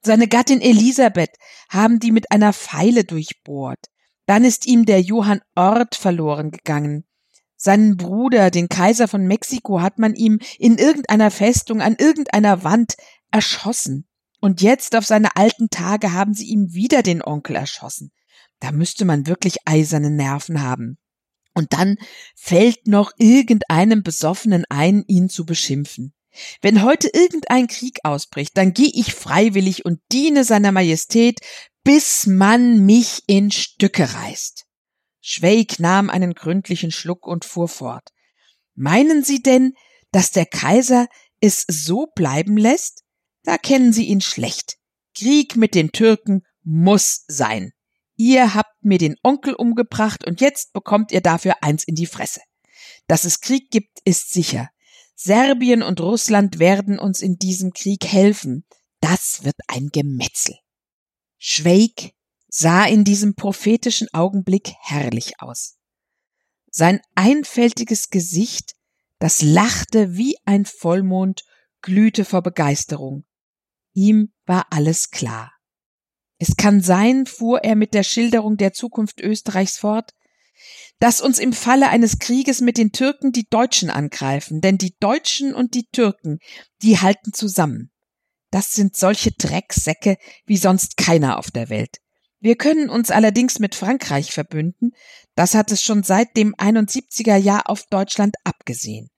Seine 0.03 0.27
Gattin 0.27 0.61
Elisabeth 0.61 1.31
haben 1.69 1.99
die 1.99 2.11
mit 2.11 2.31
einer 2.31 2.53
Pfeile 2.53 3.03
durchbohrt. 3.03 3.79
Dann 4.25 4.43
ist 4.43 4.67
ihm 4.67 4.85
der 4.85 5.01
Johann 5.01 5.41
Ort 5.55 5.95
verloren 5.95 6.51
gegangen. 6.51 7.06
Seinen 7.57 7.97
Bruder, 7.97 8.51
den 8.51 8.69
Kaiser 8.69 9.07
von 9.07 9.25
Mexiko, 9.25 9.81
hat 9.81 9.97
man 9.97 10.13
ihm 10.13 10.39
in 10.59 10.77
irgendeiner 10.77 11.31
Festung 11.31 11.81
an 11.81 11.95
irgendeiner 11.99 12.63
Wand 12.63 12.95
erschossen. 13.31 14.07
Und 14.39 14.61
jetzt 14.61 14.95
auf 14.95 15.05
seine 15.05 15.35
alten 15.35 15.69
Tage 15.69 16.13
haben 16.13 16.35
sie 16.35 16.45
ihm 16.45 16.73
wieder 16.73 17.01
den 17.01 17.23
Onkel 17.23 17.55
erschossen. 17.55 18.11
Da 18.59 18.71
müsste 18.71 19.05
man 19.05 19.25
wirklich 19.25 19.57
eiserne 19.65 20.11
Nerven 20.11 20.61
haben. 20.61 20.99
Und 21.55 21.73
dann 21.73 21.97
fällt 22.35 22.85
noch 22.87 23.11
irgendeinem 23.17 24.03
Besoffenen 24.03 24.63
ein, 24.69 25.03
ihn 25.07 25.27
zu 25.27 25.43
beschimpfen. 25.43 26.13
Wenn 26.61 26.83
heute 26.83 27.09
irgendein 27.11 27.65
Krieg 27.65 27.97
ausbricht, 28.03 28.55
dann 28.55 28.73
gehe 28.73 28.91
ich 28.93 29.15
freiwillig 29.15 29.83
und 29.83 29.99
diene 30.11 30.43
seiner 30.43 30.71
Majestät, 30.71 31.39
bis 31.83 32.27
man 32.27 32.85
mich 32.85 33.23
in 33.25 33.49
Stücke 33.49 34.13
reißt. 34.13 34.66
Schweig 35.19 35.79
nahm 35.79 36.09
einen 36.09 36.33
gründlichen 36.33 36.91
Schluck 36.91 37.27
und 37.27 37.45
fuhr 37.45 37.67
fort. 37.67 38.09
Meinen 38.75 39.23
Sie 39.23 39.41
denn, 39.41 39.73
dass 40.11 40.31
der 40.31 40.45
Kaiser 40.45 41.07
es 41.39 41.65
so 41.67 42.07
bleiben 42.15 42.57
lässt? 42.57 43.03
Da 43.43 43.57
kennen 43.57 43.93
Sie 43.93 44.05
ihn 44.05 44.21
schlecht. 44.21 44.77
Krieg 45.15 45.55
mit 45.55 45.73
den 45.73 45.91
Türken 45.91 46.43
muss 46.63 47.23
sein. 47.27 47.71
Ihr 48.15 48.53
habt 48.53 48.83
mir 48.83 48.97
den 48.97 49.15
Onkel 49.23 49.53
umgebracht 49.53 50.25
und 50.25 50.41
jetzt 50.41 50.73
bekommt 50.73 51.11
ihr 51.11 51.21
dafür 51.21 51.55
eins 51.61 51.83
in 51.83 51.95
die 51.95 52.07
Fresse. 52.07 52.41
Dass 53.07 53.23
es 53.23 53.41
Krieg 53.41 53.69
gibt, 53.71 53.99
ist 54.05 54.31
sicher. 54.33 54.69
Serbien 55.15 55.81
und 55.81 55.99
Russland 56.01 56.59
werden 56.59 56.99
uns 56.99 57.21
in 57.21 57.37
diesem 57.37 57.73
Krieg 57.73 58.05
helfen. 58.05 58.65
Das 58.99 59.43
wird 59.43 59.55
ein 59.67 59.89
Gemetzel. 59.91 60.55
Schweig 61.37 62.11
sah 62.47 62.85
in 62.85 63.03
diesem 63.03 63.35
prophetischen 63.35 64.07
Augenblick 64.13 64.73
herrlich 64.79 65.33
aus. 65.39 65.77
Sein 66.71 67.01
einfältiges 67.15 68.09
Gesicht, 68.09 68.73
das 69.19 69.41
lachte 69.41 70.15
wie 70.15 70.35
ein 70.45 70.65
Vollmond, 70.65 71.43
glühte 71.81 72.25
vor 72.25 72.41
Begeisterung. 72.41 73.25
Ihm 73.93 74.31
war 74.45 74.67
alles 74.69 75.09
klar. 75.09 75.51
Es 76.39 76.55
kann 76.55 76.81
sein, 76.81 77.25
fuhr 77.25 77.63
er 77.63 77.75
mit 77.75 77.93
der 77.93 78.03
Schilderung 78.03 78.57
der 78.57 78.73
Zukunft 78.73 79.21
Österreichs 79.21 79.77
fort, 79.77 80.11
dass 80.99 81.21
uns 81.21 81.39
im 81.39 81.53
Falle 81.53 81.89
eines 81.89 82.19
Krieges 82.19 82.61
mit 82.61 82.77
den 82.77 82.91
Türken 82.91 83.31
die 83.31 83.47
Deutschen 83.49 83.89
angreifen, 83.89 84.61
denn 84.61 84.77
die 84.77 84.95
Deutschen 84.99 85.53
und 85.53 85.73
die 85.73 85.87
Türken, 85.91 86.39
die 86.81 86.99
halten 86.99 87.33
zusammen. 87.33 87.91
Das 88.51 88.73
sind 88.73 88.95
solche 88.95 89.31
Drecksäcke 89.31 90.17
wie 90.45 90.57
sonst 90.57 90.97
keiner 90.97 91.37
auf 91.37 91.51
der 91.51 91.69
Welt. 91.69 91.97
Wir 92.39 92.55
können 92.55 92.89
uns 92.89 93.09
allerdings 93.09 93.59
mit 93.59 93.73
Frankreich 93.73 94.31
verbünden, 94.31 94.91
das 95.35 95.55
hat 95.55 95.71
es 95.71 95.81
schon 95.81 96.03
seit 96.03 96.37
dem 96.37 96.53
71er 96.55 97.35
Jahr 97.35 97.69
auf 97.69 97.85
Deutschland 97.87 98.35
abgesehen. 98.43 99.09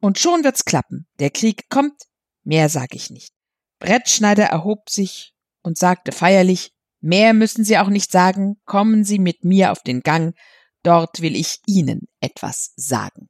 Und 0.00 0.18
schon 0.18 0.44
wird's 0.44 0.64
klappen. 0.64 1.06
Der 1.18 1.30
Krieg 1.30 1.68
kommt, 1.70 2.02
mehr 2.44 2.68
sag 2.68 2.94
ich 2.94 3.10
nicht. 3.10 3.32
Brettschneider 3.80 4.44
erhob 4.44 4.90
sich 4.90 5.34
und 5.62 5.76
sagte 5.76 6.12
feierlich, 6.12 6.72
mehr 7.00 7.34
müssen 7.34 7.64
Sie 7.64 7.78
auch 7.78 7.88
nicht 7.88 8.12
sagen, 8.12 8.60
kommen 8.64 9.04
Sie 9.04 9.18
mit 9.18 9.44
mir 9.44 9.72
auf 9.72 9.82
den 9.82 10.00
Gang, 10.00 10.36
dort 10.84 11.20
will 11.20 11.34
ich 11.34 11.58
Ihnen 11.66 12.08
etwas 12.20 12.72
sagen. 12.76 13.28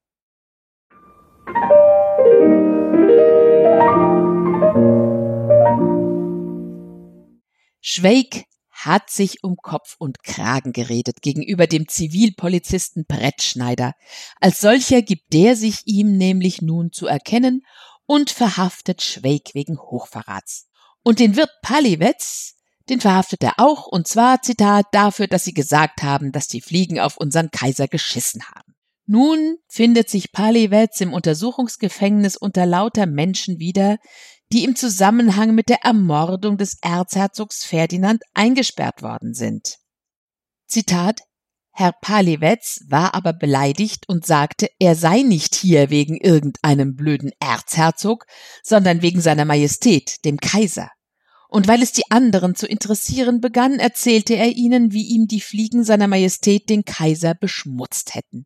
Schweig 7.80 8.44
hat 8.84 9.10
sich 9.10 9.42
um 9.42 9.56
Kopf 9.56 9.96
und 9.98 10.22
Kragen 10.22 10.72
geredet 10.72 11.22
gegenüber 11.22 11.66
dem 11.66 11.88
Zivilpolizisten 11.88 13.04
Brettschneider. 13.06 13.94
Als 14.40 14.60
solcher 14.60 15.02
gibt 15.02 15.32
der 15.32 15.56
sich 15.56 15.82
ihm 15.86 16.16
nämlich 16.16 16.62
nun 16.62 16.92
zu 16.92 17.06
erkennen 17.06 17.62
und 18.06 18.30
verhaftet 18.30 19.02
Schweig 19.02 19.54
wegen 19.54 19.78
Hochverrats. 19.78 20.68
Und 21.02 21.18
den 21.18 21.36
Wirt 21.36 21.50
Paliwetz, 21.62 22.56
den 22.88 23.00
verhaftet 23.00 23.42
er 23.42 23.54
auch, 23.58 23.86
und 23.86 24.06
zwar, 24.06 24.42
Zitat, 24.42 24.86
dafür, 24.92 25.26
dass 25.26 25.44
sie 25.44 25.54
gesagt 25.54 26.02
haben, 26.02 26.32
dass 26.32 26.48
die 26.48 26.60
Fliegen 26.60 27.00
auf 27.00 27.16
unseren 27.16 27.50
Kaiser 27.50 27.88
geschissen 27.88 28.42
haben. 28.44 28.74
Nun 29.06 29.58
findet 29.68 30.08
sich 30.08 30.32
Paliwetz 30.32 31.00
im 31.00 31.12
Untersuchungsgefängnis 31.12 32.36
unter 32.36 32.66
lauter 32.66 33.06
Menschen 33.06 33.58
wieder, 33.58 33.98
die 34.52 34.64
im 34.64 34.76
Zusammenhang 34.76 35.54
mit 35.54 35.68
der 35.68 35.82
Ermordung 35.82 36.58
des 36.58 36.76
Erzherzogs 36.82 37.64
Ferdinand 37.64 38.22
eingesperrt 38.34 39.02
worden 39.02 39.34
sind. 39.34 39.78
Zitat 40.66 41.22
Herr 41.74 41.92
Paliwetz 41.92 42.80
war 42.88 43.14
aber 43.14 43.32
beleidigt 43.32 44.06
und 44.06 44.26
sagte, 44.26 44.68
er 44.78 44.94
sei 44.94 45.22
nicht 45.22 45.54
hier 45.54 45.88
wegen 45.88 46.18
irgendeinem 46.18 46.94
blöden 46.94 47.32
Erzherzog, 47.40 48.26
sondern 48.62 49.00
wegen 49.00 49.22
seiner 49.22 49.46
Majestät, 49.46 50.22
dem 50.26 50.36
Kaiser. 50.36 50.90
Und 51.48 51.68
weil 51.68 51.82
es 51.82 51.92
die 51.92 52.10
anderen 52.10 52.54
zu 52.54 52.66
interessieren 52.66 53.40
begann, 53.40 53.78
erzählte 53.78 54.34
er 54.34 54.50
ihnen, 54.50 54.92
wie 54.92 55.06
ihm 55.06 55.28
die 55.28 55.40
Fliegen 55.40 55.82
seiner 55.82 56.08
Majestät 56.08 56.68
den 56.68 56.84
Kaiser 56.84 57.34
beschmutzt 57.34 58.14
hätten. 58.14 58.44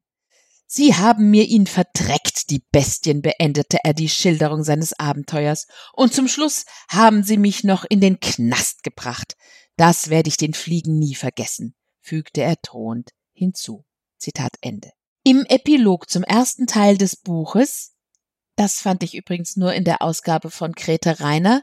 Sie 0.66 0.94
haben 0.94 1.30
mir 1.30 1.44
ihn 1.44 1.66
verdreckt, 1.66 2.50
die 2.50 2.64
Bestien, 2.72 3.22
beendete 3.22 3.78
er 3.84 3.94
die 3.94 4.08
Schilderung 4.08 4.64
seines 4.64 4.98
Abenteuers, 4.98 5.68
und 5.92 6.12
zum 6.12 6.26
Schluss 6.26 6.64
haben 6.88 7.22
sie 7.22 7.38
mich 7.38 7.62
noch 7.62 7.84
in 7.88 8.00
den 8.00 8.18
Knast 8.18 8.82
gebracht. 8.82 9.36
Das 9.76 10.10
werde 10.10 10.28
ich 10.28 10.36
den 10.36 10.54
Fliegen 10.54 10.98
nie 10.98 11.14
vergessen, 11.14 11.76
fügte 12.00 12.42
er 12.42 12.56
drohend 12.56 13.10
hinzu. 13.32 13.84
Zitat 14.18 14.56
Ende. 14.60 14.90
Im 15.22 15.44
Epilog 15.46 16.10
zum 16.10 16.24
ersten 16.24 16.66
Teil 16.66 16.96
des 16.96 17.16
Buches, 17.16 17.92
das 18.56 18.80
fand 18.80 19.02
ich 19.02 19.14
übrigens 19.14 19.56
nur 19.56 19.72
in 19.72 19.84
der 19.84 20.02
Ausgabe 20.02 20.50
von 20.50 20.72
Grete 20.72 21.20
Reiner, 21.20 21.62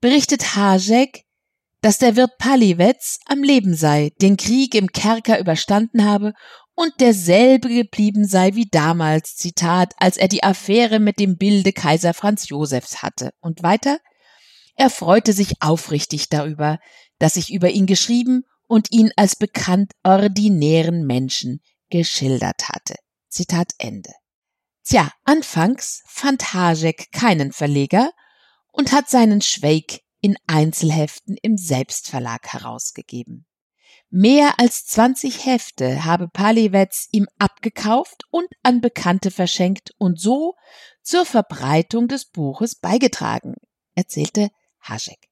berichtet 0.00 0.54
Hajek, 0.54 1.24
dass 1.80 1.98
der 1.98 2.14
Wirt 2.14 2.36
Paliwetz 2.38 3.18
am 3.26 3.42
Leben 3.42 3.74
sei, 3.74 4.12
den 4.20 4.36
Krieg 4.36 4.74
im 4.74 4.92
Kerker 4.92 5.38
überstanden 5.40 6.04
habe 6.04 6.34
und 6.80 6.98
derselbe 6.98 7.68
geblieben 7.68 8.26
sei 8.26 8.54
wie 8.54 8.64
damals, 8.64 9.36
Zitat, 9.36 9.92
als 9.98 10.16
er 10.16 10.28
die 10.28 10.42
Affäre 10.42 10.98
mit 10.98 11.18
dem 11.18 11.36
Bilde 11.36 11.74
Kaiser 11.74 12.14
Franz 12.14 12.48
Josefs 12.48 13.02
hatte. 13.02 13.34
Und 13.40 13.62
weiter? 13.62 13.98
Er 14.76 14.88
freute 14.88 15.34
sich 15.34 15.60
aufrichtig 15.60 16.30
darüber, 16.30 16.78
dass 17.18 17.36
ich 17.36 17.52
über 17.52 17.68
ihn 17.68 17.84
geschrieben 17.84 18.44
und 18.66 18.92
ihn 18.92 19.12
als 19.16 19.36
bekannt 19.36 19.92
ordinären 20.04 21.06
Menschen 21.06 21.60
geschildert 21.90 22.70
hatte. 22.70 22.94
Zitat 23.28 23.72
Ende. 23.76 24.14
Tja, 24.82 25.12
anfangs 25.24 26.02
fand 26.06 26.54
Hajek 26.54 27.12
keinen 27.12 27.52
Verleger 27.52 28.10
und 28.72 28.92
hat 28.92 29.10
seinen 29.10 29.42
Schweig 29.42 30.00
in 30.22 30.38
Einzelheften 30.46 31.36
im 31.42 31.58
Selbstverlag 31.58 32.46
herausgegeben. 32.54 33.44
Mehr 34.12 34.58
als 34.58 34.86
20 34.86 35.46
Hefte 35.46 36.04
habe 36.04 36.26
Paliwetz 36.26 37.08
ihm 37.12 37.28
abgekauft 37.38 38.24
und 38.30 38.48
an 38.64 38.80
Bekannte 38.80 39.30
verschenkt 39.30 39.94
und 39.98 40.20
so 40.20 40.56
zur 41.00 41.24
Verbreitung 41.24 42.08
des 42.08 42.24
Buches 42.24 42.74
beigetragen, 42.74 43.54
erzählte 43.94 44.50
Haschek. 44.80 45.28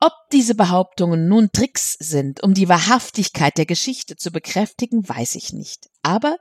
Ob 0.00 0.12
diese 0.32 0.54
Behauptungen 0.54 1.28
nun 1.28 1.50
Tricks 1.52 1.92
sind, 1.92 2.42
um 2.42 2.54
die 2.54 2.70
Wahrhaftigkeit 2.70 3.58
der 3.58 3.66
Geschichte 3.66 4.16
zu 4.16 4.30
bekräftigen, 4.30 5.06
weiß 5.06 5.34
ich 5.34 5.52
nicht. 5.52 5.90
Aber 6.00 6.38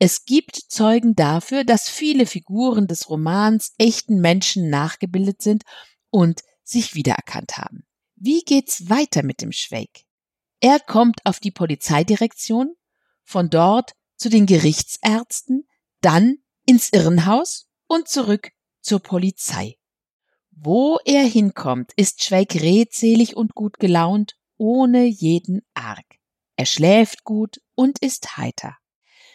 es 0.00 0.24
gibt 0.24 0.56
Zeugen 0.56 1.14
dafür, 1.14 1.62
dass 1.62 1.88
viele 1.88 2.26
Figuren 2.26 2.88
des 2.88 3.08
Romans 3.08 3.74
echten 3.78 4.20
Menschen 4.20 4.70
nachgebildet 4.70 5.40
sind 5.40 5.62
und 6.10 6.42
sich 6.64 6.96
wiedererkannt 6.96 7.58
haben. 7.58 7.86
Wie 8.16 8.40
geht's 8.40 8.90
weiter 8.90 9.22
mit 9.22 9.40
dem 9.40 9.52
Schweig? 9.52 10.07
Er 10.60 10.80
kommt 10.80 11.24
auf 11.24 11.40
die 11.40 11.50
Polizeidirektion, 11.50 12.74
von 13.24 13.50
dort 13.50 13.92
zu 14.16 14.28
den 14.28 14.46
Gerichtsärzten, 14.46 15.68
dann 16.00 16.38
ins 16.66 16.92
Irrenhaus 16.92 17.68
und 17.86 18.08
zurück 18.08 18.50
zur 18.80 19.00
Polizei. 19.00 19.76
Wo 20.50 20.98
er 21.04 21.22
hinkommt, 21.22 21.92
ist 21.96 22.24
Schweig 22.24 22.54
redselig 22.56 23.36
und 23.36 23.54
gut 23.54 23.78
gelaunt, 23.78 24.36
ohne 24.56 25.04
jeden 25.04 25.62
Arg. 25.74 26.04
Er 26.56 26.66
schläft 26.66 27.22
gut 27.22 27.60
und 27.76 28.00
ist 28.00 28.36
heiter. 28.36 28.76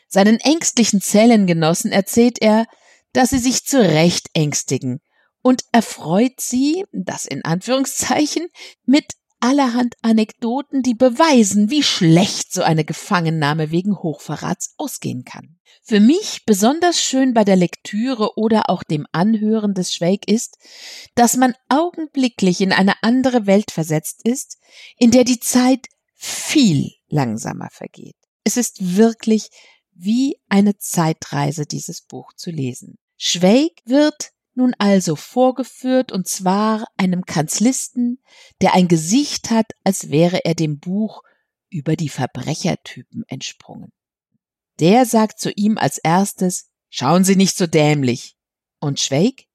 Seinen 0.10 0.40
ängstlichen 0.42 1.02
Zellengenossen 1.02 1.92
erzählt 1.92 2.42
er, 2.42 2.66
dass 3.14 3.30
sie 3.30 3.40
sich 3.40 3.66
zu 3.66 3.80
Recht 3.80 4.30
ängstigen 4.34 5.00
und 5.42 5.64
erfreut 5.72 6.40
sie, 6.40 6.84
das 6.92 7.26
in 7.26 7.46
Anführungszeichen, 7.46 8.48
mit 8.86 9.14
allerhand 9.44 9.96
Anekdoten, 10.02 10.84
die 10.84 10.94
beweisen, 10.94 11.70
wie 11.70 11.84
schlecht 11.84 12.54
so 12.54 12.64
eine 12.64 12.86
Gefangennahme 12.86 13.72
wegen 13.72 13.98
Hochverrats 13.98 14.74
ausgehen 14.78 15.26
kann. 15.26 15.58
Für 15.82 16.00
mich 16.00 16.46
besonders 16.46 17.02
schön 17.02 17.34
bei 17.34 17.44
der 17.44 17.58
Lektüre 17.58 18.38
oder 18.38 18.70
auch 18.70 18.84
dem 18.84 19.06
Anhören 19.12 19.74
des 19.74 19.94
Schweig 19.94 20.30
ist, 20.30 20.58
dass 21.16 21.36
man 21.36 21.56
augenblicklich 21.68 22.62
in 22.62 22.72
eine 22.72 23.04
andere 23.04 23.46
Welt 23.46 23.72
versetzt 23.72 24.22
ist, 24.24 24.60
in 24.98 25.12
der 25.12 25.26
die 25.26 25.42
Zeit 25.42 25.88
viel 26.16 26.92
langsamer 27.10 27.68
vergeht. 27.70 28.16
Es 28.46 28.56
ist 28.56 28.96
wirklich 28.96 29.50
wie 29.92 30.38
eine 30.48 30.78
Zeitreise, 30.78 31.66
dieses 31.66 32.02
Buch 32.02 32.32
zu 32.38 32.50
lesen. 32.50 32.98
Schweig 33.18 33.72
wird 33.84 34.32
nun 34.56 34.74
also 34.78 35.16
vorgeführt, 35.16 36.12
und 36.12 36.28
zwar 36.28 36.86
einem 36.98 37.26
Kanzlisten, 37.26 38.20
der 38.62 38.74
ein 38.74 38.88
Gesicht 38.88 39.50
hat, 39.50 39.72
als 39.84 40.10
wäre 40.10 40.46
er 40.46 40.56
dem 40.56 40.80
Buch 40.80 41.24
über 41.70 41.96
die 41.96 42.10
Verbrechertypen 42.10 43.24
entsprungen. 43.28 43.92
Der 44.80 45.06
sagt 45.06 45.40
zu 45.40 45.52
ihm 45.52 45.78
als 45.78 45.98
erstes, 45.98 46.70
schauen 46.90 47.24
Sie 47.24 47.36
nicht 47.36 47.58
so 47.58 47.68
dämlich. 47.68 48.36
Und 48.80 49.00
Schweig? 49.00 49.46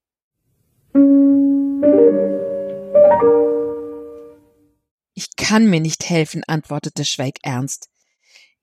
Ich 5.15 5.37
kann 5.37 5.69
mir 5.69 5.81
nicht 5.81 6.09
helfen, 6.09 6.45
antwortete 6.47 7.05
Schweig 7.05 7.39
ernst. 7.43 7.91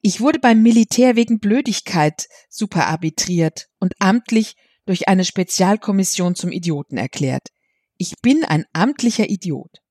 Ich 0.02 0.22
wurde 0.22 0.40
beim 0.40 0.62
Militär 0.62 1.16
wegen 1.16 1.40
Blödigkeit 1.40 2.28
superarbitriert 2.50 3.68
und 3.80 3.94
amtlich 4.00 4.56
durch 4.86 5.08
eine 5.08 5.26
Spezialkommission 5.26 6.36
zum 6.36 6.52
Idioten 6.52 6.98
erklärt. 6.98 7.50
Ich 7.98 8.16
bin 8.22 8.44
ein 8.44 8.66
amtlicher 8.74 9.30
Idiot. 9.30 9.82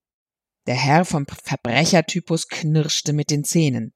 Der 0.66 0.74
Herr 0.74 1.04
vom 1.04 1.26
Verbrechertypus 1.26 2.48
knirschte 2.48 3.12
mit 3.12 3.30
den 3.30 3.44
Zähnen. 3.44 3.92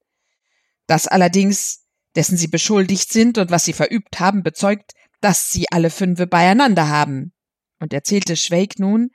Das 0.87 1.07
allerdings, 1.07 1.85
dessen 2.15 2.37
Sie 2.37 2.49
beschuldigt 2.49 3.13
sind 3.13 3.39
und 3.39 3.51
was 3.51 3.65
Sie 3.65 3.73
verübt 3.73 4.21
haben, 4.21 4.43
bezeugt, 4.43 4.93
dass 5.21 5.51
Sie 5.51 5.71
alle 5.71 5.91
fünfe 5.91 6.27
beieinander 6.27 6.89
haben. 6.89 7.33
Und 7.81 7.93
er 7.93 8.05
zählte 8.05 8.37
Schweig 8.37 8.79
nun 8.79 9.11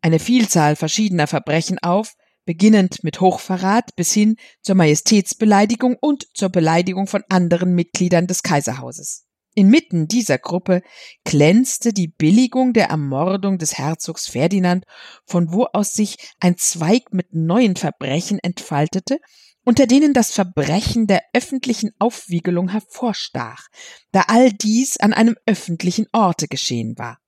eine 0.00 0.18
Vielzahl 0.18 0.76
verschiedener 0.76 1.26
Verbrechen 1.26 1.78
auf, 1.78 2.14
beginnend 2.44 3.04
mit 3.04 3.20
Hochverrat 3.20 3.94
bis 3.94 4.12
hin 4.12 4.36
zur 4.60 4.74
Majestätsbeleidigung 4.74 5.96
und 6.00 6.26
zur 6.34 6.48
Beleidigung 6.48 7.06
von 7.06 7.22
anderen 7.28 7.74
Mitgliedern 7.74 8.26
des 8.26 8.42
Kaiserhauses. 8.42 9.26
Inmitten 9.54 10.08
dieser 10.08 10.38
Gruppe 10.38 10.82
glänzte 11.24 11.92
die 11.92 12.08
Billigung 12.08 12.72
der 12.72 12.86
Ermordung 12.86 13.58
des 13.58 13.76
Herzogs 13.76 14.26
Ferdinand, 14.26 14.84
von 15.26 15.52
wo 15.52 15.66
aus 15.72 15.92
sich 15.92 16.16
ein 16.40 16.56
Zweig 16.56 17.12
mit 17.12 17.34
neuen 17.34 17.76
Verbrechen 17.76 18.38
entfaltete, 18.38 19.18
unter 19.64 19.86
denen 19.86 20.14
das 20.14 20.32
Verbrechen 20.32 21.06
der 21.06 21.22
öffentlichen 21.34 21.90
Aufwiegelung 21.98 22.68
hervorstach, 22.68 23.68
da 24.10 24.22
all 24.28 24.50
dies 24.52 24.96
an 24.96 25.12
einem 25.12 25.36
öffentlichen 25.46 26.06
Orte 26.12 26.48
geschehen 26.48 26.96
war. 26.96 27.18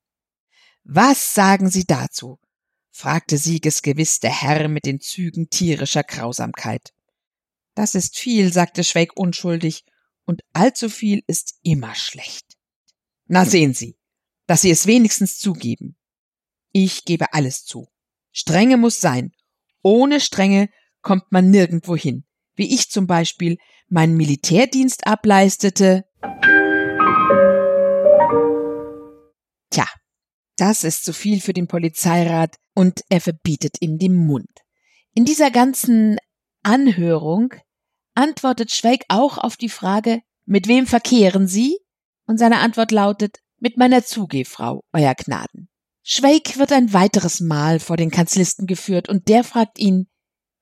Was 0.83 1.35
sagen 1.35 1.69
Sie 1.69 1.85
dazu? 1.85 2.39
fragte 2.91 3.39
siegesgewiss 3.39 4.21
der 4.21 4.31
Herr 4.31 4.69
mit 4.69 4.87
den 4.87 5.01
Zügen 5.01 5.51
tierischer 5.51 6.05
Grausamkeit. 6.05 6.93
Das 7.75 7.95
ist 7.95 8.17
viel, 8.17 8.53
sagte 8.53 8.85
Schweig 8.85 9.17
unschuldig 9.17 9.85
und 10.25 10.43
allzu 10.53 10.89
viel 10.89 11.23
ist 11.27 11.59
immer 11.63 11.95
schlecht. 11.95 12.57
Na 13.27 13.45
sehen 13.45 13.75
Sie, 13.75 13.97
dass 14.47 14.63
Sie 14.63 14.71
es 14.71 14.87
wenigstens 14.87 15.39
zugeben. 15.39 15.97
Ich 16.73 17.05
gebe 17.05 17.33
alles 17.33 17.65
zu. 17.65 17.89
Strenge 18.33 18.77
muss 18.77 19.01
sein. 19.01 19.33
Ohne 19.83 20.21
Strenge 20.21 20.69
kommt 21.03 21.31
man 21.31 21.51
nirgendwo 21.51 21.97
hin. 21.97 22.25
Wie 22.55 22.75
ich 22.75 22.91
zum 22.91 23.07
Beispiel 23.07 23.59
meinen 23.89 24.17
Militärdienst 24.17 25.07
ableistete. 25.07 26.05
Tja, 29.71 29.87
das 30.57 30.85
ist 30.85 31.05
zu 31.05 31.13
viel 31.13 31.41
für 31.41 31.53
den 31.53 31.69
Polizeirat 31.69 32.57
und 32.75 33.03
er 33.09 33.21
verbietet 33.21 33.77
ihm 33.81 33.99
den 33.99 34.17
Mund. 34.17 34.51
In 35.15 35.25
dieser 35.25 35.51
ganzen 35.51 36.19
Anhörung 36.63 37.55
antwortet 38.15 38.73
Schweig 38.73 39.05
auch 39.09 39.39
auf 39.39 39.57
die 39.57 39.69
Frage, 39.69 40.23
mit 40.47 40.69
wem 40.69 40.87
verkehren 40.87 41.47
Sie? 41.47 41.79
Und 42.27 42.39
seine 42.39 42.59
Antwort 42.59 42.91
lautet, 42.91 43.39
mit 43.59 43.77
meiner 43.77 44.05
Zugehfrau, 44.05 44.85
Euer 44.93 45.15
Gnaden. 45.15 45.69
Schweig 46.03 46.59
wird 46.59 46.73
ein 46.73 46.93
weiteres 46.93 47.41
Mal 47.41 47.81
vor 47.81 47.97
den 47.97 48.11
Kanzlisten 48.11 48.67
geführt 48.67 49.09
und 49.09 49.29
der 49.29 49.43
fragt 49.43 49.79
ihn, 49.79 50.09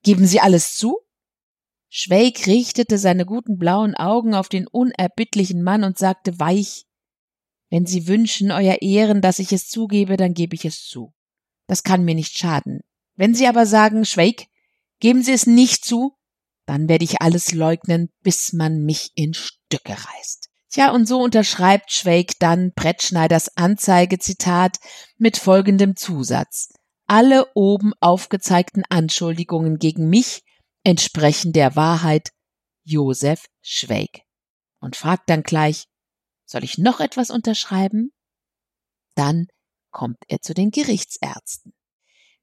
geben 0.03 0.25
Sie 0.25 0.39
alles 0.39 0.75
zu? 0.75 0.97
Schweig 1.89 2.47
richtete 2.47 2.97
seine 2.97 3.25
guten 3.25 3.57
blauen 3.57 3.93
Augen 3.93 4.33
auf 4.33 4.49
den 4.49 4.67
unerbittlichen 4.67 5.61
Mann 5.61 5.83
und 5.83 5.97
sagte 5.97 6.39
weich, 6.39 6.85
wenn 7.69 7.85
Sie 7.85 8.07
wünschen, 8.07 8.51
Euer 8.51 8.81
Ehren, 8.81 9.21
dass 9.21 9.39
ich 9.39 9.51
es 9.51 9.67
zugebe, 9.67 10.15
dann 10.15 10.33
gebe 10.33 10.55
ich 10.55 10.63
es 10.63 10.85
zu. 10.85 11.13
Das 11.67 11.83
kann 11.83 12.05
mir 12.05 12.15
nicht 12.15 12.37
schaden. 12.37 12.81
Wenn 13.15 13.35
Sie 13.35 13.47
aber 13.47 13.65
sagen, 13.65 14.05
Schweig, 14.05 14.45
geben 14.99 15.23
Sie 15.23 15.33
es 15.33 15.45
nicht 15.45 15.83
zu, 15.83 16.15
dann 16.65 16.87
werde 16.87 17.03
ich 17.03 17.21
alles 17.21 17.51
leugnen, 17.51 18.09
bis 18.21 18.53
man 18.53 18.83
mich 18.83 19.11
in 19.15 19.33
Stücke 19.33 19.93
reißt. 19.93 20.49
Tja, 20.69 20.91
und 20.91 21.07
so 21.07 21.21
unterschreibt 21.21 21.91
Schweig 21.91 22.31
dann 22.39 22.71
Brettschneiders 22.73 23.55
Anzeigezitat 23.57 24.77
mit 25.17 25.37
folgendem 25.37 25.95
Zusatz. 25.95 26.73
Alle 27.05 27.51
oben 27.53 27.93
aufgezeigten 27.99 28.83
Anschuldigungen 28.89 29.77
gegen 29.77 30.09
mich 30.09 30.41
entsprechen 30.83 31.53
der 31.53 31.75
Wahrheit 31.75 32.31
Josef 32.83 33.45
Schweig. 33.61 34.21
Und 34.79 34.95
fragt 34.95 35.29
dann 35.29 35.43
gleich, 35.43 35.85
soll 36.45 36.63
ich 36.63 36.77
noch 36.77 36.99
etwas 36.99 37.29
unterschreiben? 37.29 38.11
Dann 39.15 39.47
kommt 39.91 40.17
er 40.27 40.41
zu 40.41 40.53
den 40.53 40.71
Gerichtsärzten. 40.71 41.73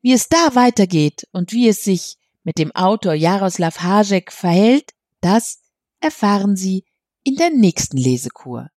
Wie 0.02 0.12
es 0.12 0.28
da 0.28 0.54
weitergeht 0.54 1.26
und 1.32 1.52
wie 1.52 1.68
es 1.68 1.82
sich 1.82 2.16
mit 2.42 2.58
dem 2.58 2.74
Autor 2.74 3.14
Jaroslav 3.14 3.80
Hajek 3.80 4.32
verhält, 4.32 4.92
das 5.20 5.60
erfahren 6.00 6.56
Sie 6.56 6.84
in 7.22 7.36
der 7.36 7.50
nächsten 7.50 7.96
Lesekur. 7.96 8.68